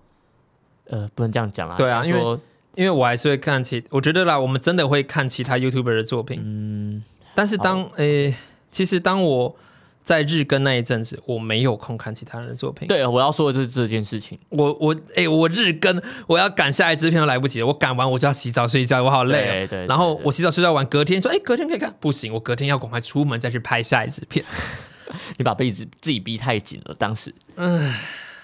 [0.89, 1.75] 呃，不能这样讲啦。
[1.77, 2.39] 对啊应该说
[2.77, 7.03] 因为我还是会看其，我觉得啦，我们真的会看其他 YouTuber 的作品，嗯，
[7.35, 8.33] 但是当诶、
[8.71, 9.55] 其实当我
[10.03, 12.89] 在日更那一阵子，我没有空看其他人的作品。
[12.89, 14.39] 对，我要说的就是这件事情。
[14.49, 19.53] 我我诶、我日更，我要赶下一支片都来不及了，我赶完我就要洗澡睡觉，我好累哦。
[19.53, 24.45] 对对，然后我洗澡睡觉完，隔天说，哎、隔天可以看，不行，我隔天要赶快出门再去拍下一支片。
[25.37, 27.35] 你把被子自己逼太紧了，当时。
[27.57, 27.95] 嗯，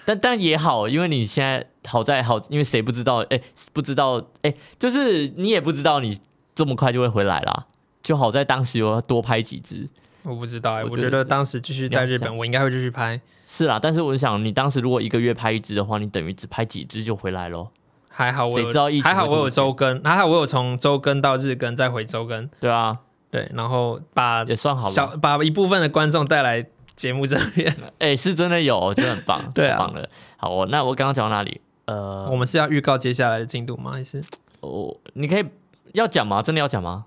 [0.03, 3.17] 但但也好，因为你现在好在好，因为谁不知道？
[3.29, 3.39] 哎、
[3.73, 6.19] 不知道，哎、就是你也不知道你
[6.53, 7.65] 这么快就会回来啦。
[8.03, 9.89] 就好在当时有多拍几支，
[10.25, 13.19] 我不知道哎、我觉得是我觉得当时继续在日本，我应该会继续拍。
[13.47, 13.79] 是啦。
[13.81, 17.71] 但是我想，你当时如果一个月拍一支的话，你等于只拍几支就回来咯。
[18.09, 22.97] 还好我有谁知道疫情还好我有周更，还好我有从周更到日更再回周更，对啊，
[23.29, 25.17] 对，然后把也算好小了。
[25.17, 26.65] 把一部分的观众带来
[26.95, 27.75] 节目这边。
[27.99, 30.09] 哎、是真的有，我觉得很棒， 对啊太棒了。
[30.37, 31.59] 好，我那我刚刚讲到哪里？
[31.87, 33.91] 呃，我们是要预告接下来的进度吗？
[33.91, 34.23] 还是
[34.61, 35.45] 我你可以
[35.93, 36.41] 要讲吗？
[36.41, 37.03] 真的要讲吗？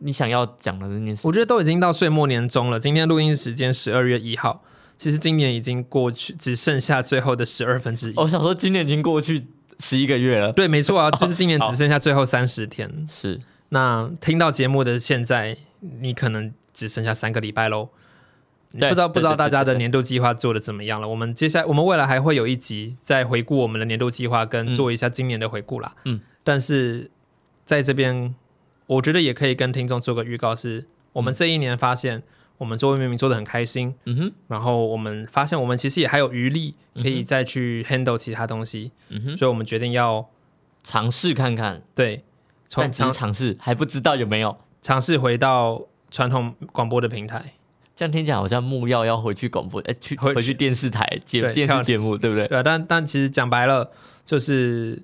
[0.00, 1.32] 你想要讲的这件事我？
[1.32, 4.62] 觉得都已经到岁末年终了，今天录音时间十二月一号，
[4.96, 8.14] 其实今年已经过去，只剩下最后的十二分之一。
[8.16, 9.46] 我想说，今年已经过去
[9.78, 13.06] 十一个月了，对，没错啊， 就是今年只剩下最后三十天。
[13.08, 15.56] 是那听到节目的现在，
[16.00, 17.88] 你可能只剩下三个礼拜喽。
[18.72, 21.08] 不知道不知道大家的年度计划做的怎么样了？
[21.08, 25.92] 我们接下来我们未来还会有一集再回顾我们的年度计划，跟嗯做一下今年的回顾啦。
[26.04, 27.10] 嗯，但是
[27.64, 28.32] 在这边，
[28.94, 32.22] 我觉得也可以跟听众做个预告是，我们这一年发现
[32.58, 40.28] 我们做未命名做的很开心，嗯哼，然后我们发现我们其实也还有余力可以再去 handle 其他东西，嗯哼，所以我们决定要
[40.82, 42.24] 尝试看看，对
[42.68, 44.56] 从但只是尝尝试，还不知道有没有。
[44.82, 47.52] 尝试回到传统广播的平台。
[47.94, 52.48] 这样听起来好像木曜要回去广播，哎、去回回去电视台节电视节目，对不对？
[52.48, 53.90] 对啊，但但其实讲白了，
[54.24, 55.02] 就是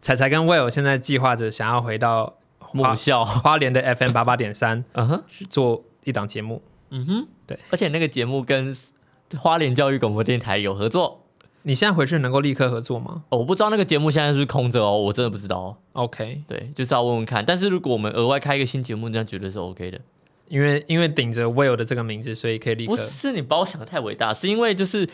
[0.00, 2.34] 彩彩跟 Will 现在计划着想要回到
[2.72, 6.62] 母校，花莲的 FM 八八点三嗯哼，去做一档节目。
[6.90, 8.74] 嗯哼，对，而且那个节目跟
[9.38, 11.20] 花莲教育广播电台有合作。
[11.64, 15.76] 你现在回去能够立刻合作吗哦我不知道那个节目现在是不是空着哦，我真的不知道哦。
[15.92, 17.44] ？OK，对，就是要问问看。
[17.44, 20.00] 但是如果我们额外开一个新节目，这样绝对是 OK 的。
[20.48, 25.08] 因为因为顶着 Will 的这个名字，所以可以立刻不是你把我想的太伟大，是因为就是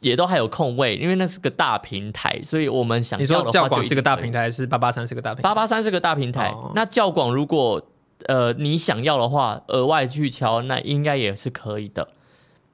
[0.00, 5.42] 也都还有空位，因为那是个大平台，所以我们想你要的话说教广是个大平台，还是八八三是个大平台？
[5.42, 6.72] 八八三是个大平台，哦。
[6.74, 7.82] 那教广如果
[8.26, 12.08] 呃你想要的话，额外去敲，那应该也是可以的，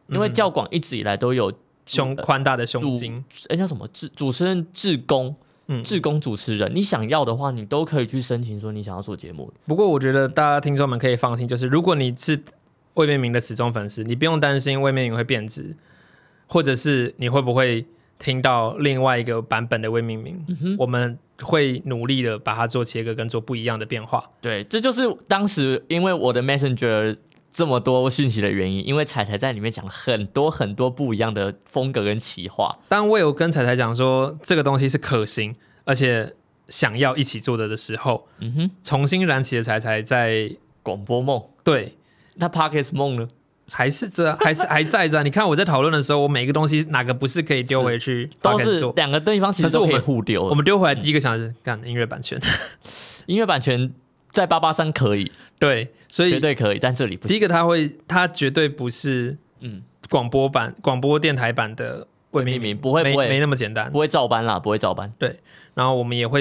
[0.09, 0.35] 因为嗯。
[0.35, 1.53] 教广一直以来都有
[1.87, 3.87] 胸宽大的胸襟，哎叫什么？
[3.93, 5.35] 志主持人志工。
[5.69, 5.83] 嗯。
[5.83, 9.53] 志工主持人，你想要的话，你都可以去申请，说你想要做节目。
[9.67, 12.41] 不过我觉得大家听众们可以放心，就是如果你是
[12.95, 15.77] 魏明明的死忠粉丝，你不用担心魏明明会变质，
[16.47, 17.87] 或者是你会不会
[18.19, 20.45] 听到另外一个版本的未命名。
[20.49, 24.25] 嗯我们会努力的把它做切割跟做不一样的变化。
[24.41, 27.17] 对，这就是当时因为我的 Messenger
[27.51, 32.79] 这么多讯息的原因，因为彩彩在里面讲了很多很多不一样的风格跟企划。
[32.89, 36.35] 当我有跟彩彩讲说这个东西是可行，而且
[36.69, 40.51] 想要一起做的的时候，嗯哼，重新燃起的彩彩在
[40.83, 41.97] 广播梦，对。
[42.39, 43.27] 那 Pockets 梦呢？
[43.71, 45.23] 还是这， 还是还在这啊。
[45.23, 48.59] 你看我在讨论的时候，我每个东西哪个不是可以丢回去 都？
[48.59, 50.49] 是两个地方其实都可以可是我们互丢的。
[50.49, 52.41] 我们丢回来第一个想的是干音乐版权，
[53.27, 53.93] 音乐版权
[54.31, 57.27] 在八八三可以，对，所以绝对可以，但这里不。
[57.27, 63.99] 第一个它会，它绝对不是嗯，广播版、广播电台版的未命名不会没不会没那么简单不。
[63.99, 65.12] 会照搬啦，不会照搬。
[65.19, 65.41] 对
[65.75, 66.41] 然后我们也会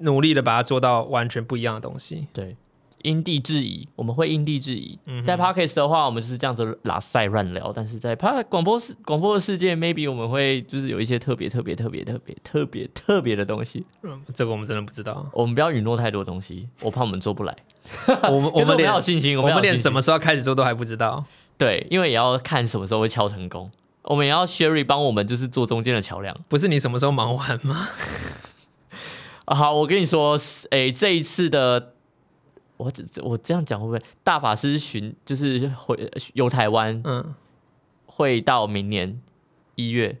[0.00, 2.26] 努力的把它做到完全不一样的东西。
[2.32, 2.56] 对，
[3.04, 4.98] 因地制宜，我们会因地制宜。
[5.06, 13.84] 嗯在 Pockets 的话，我们是这样子拉塞乱聊，但是在 Pod 广播世广播的世界，maybe 我们会就是有一些特别特别特别特别特别特别的东西。
[14.02, 15.24] 嗯，这个我们真的不知道。
[15.32, 17.54] 我们不要允诺太多东西，我怕我们做不来。
[18.24, 21.24] 我们我们可是我们要有信心，我们连什么时候开始做都还不知道。
[21.58, 23.70] 对，因为也要看什么时候会敲成功。
[24.02, 26.36] 我们也要 Sherry 帮我们，就是做中间的桥梁。
[26.48, 27.88] 不是你什么时候忙完吗？
[29.46, 30.38] 啊， 好，我跟你说，
[30.70, 31.93] 诶，这一次的，
[32.76, 37.34] 我只我这样讲会不会大法师巡就是回游台湾嗯，
[38.06, 39.20] 会到明年
[39.74, 40.16] 一月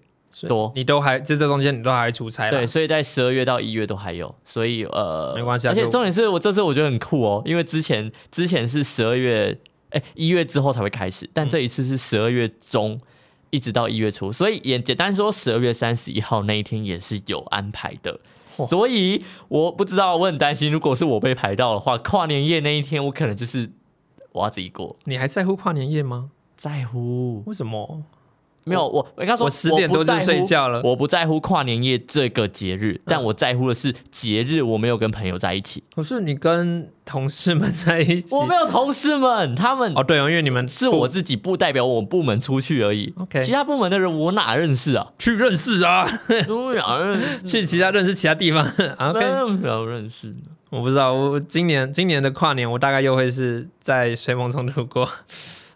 [0.48, 0.72] 多？
[0.74, 9.58] 你都还在这中间，你都还出差对，所以在十二月到一月都还有，所以呃，没关系啊而且重点是我这次我觉得很酷哦，因为之前之前是十二月，
[9.90, 13.00] 哎，一月之后才会开始，但这一次是十二月中。
[13.50, 18.18] 一直到一月初，所以也简单说，十二月三十一号那一天也是有安排的。
[18.54, 23.70] 嚯所以我不知道，我很担心，如果是我被排到的话，跨年夜那一天，我可能就是
[24.32, 26.30] 我要自己过，你还在乎跨年夜吗？
[26.56, 28.02] 在乎为什么？
[28.64, 30.80] 没有我，我应该说我十点多就睡觉了。
[30.82, 43.12] 我不在乎跨年夜这个节日，但嗯我在乎的是节日我没有跟朋友在一起，可是你跟同事们在一起，我没有同事们，他们哦，对哦，因为你们是我自己不代表我部门出去而已。
[43.18, 45.06] OK 其他部门的人我哪认识啊？
[45.18, 46.06] 去认识啊？
[47.44, 48.64] 去其他认识其他地方。
[48.98, 49.20] OK，
[49.60, 50.36] 没有认识呢。
[50.70, 55.08] 我不知道，我今年今年的跨年，我大概又会是在睡梦中度过。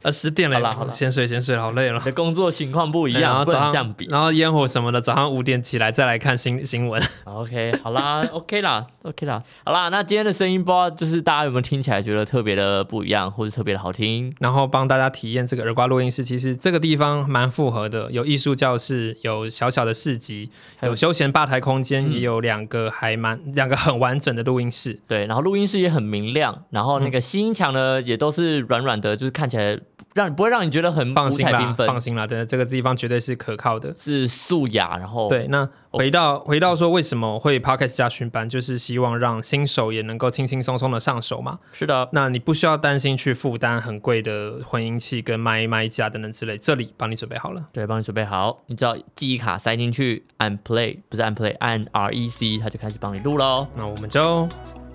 [0.02, 2.04] 呃，十点了好啦好，先睡先睡，好累了你。
[2.04, 3.94] 的工作情况不一样，不然后早上。
[4.08, 7.02] 然后烟火什么的，早上五点起来再来看新新闻。
[7.24, 9.88] OK，好啦，OK 啦，OK 啦，好啦。
[9.88, 14.34] 那今天的声音不知道就是大家有没有听起来觉得特别的不一样，或者特别的好听？
[14.40, 16.22] 然后帮大家体验这个耳瓜录音室。
[16.22, 25.00] 其实这个地方蛮复合的，有艺术教室，有小小的市集，还有有休闲吧台空间，嗯也有两个还蛮两个很完整的录音室。
[25.06, 29.78] 对，然后录音室也很明亮，然后那个吸音墙呢也都是软软的，就是看起来
[30.14, 33.94] 让不会让你觉得很放心啦彩缤，纷，放心啦，对，这个地方绝对是可靠的。
[33.96, 41.58] 是素雅，然后对，那回到回到说为什么会 podcast 加训班，就是希望让新手也能够轻轻松松的上手嘛。
[41.72, 47.64] 是的，那你不需要担心去负担很贵的混音器跟麦麦架等等之类，这里帮你准备好了。
[47.72, 53.66] 对，帮你准备好，你只要记忆卡塞进去，按 play 不是按 play，按 R E C，它就开始帮你录喽。
[53.76, 54.48] 那我们就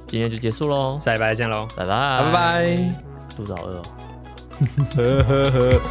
[0.07, 2.77] 今天就结束喽，下礼拜再见喽，拜拜，拜拜。
[3.35, 4.12] 肚子好饿哦。
[4.95, 5.81] 呵呵呵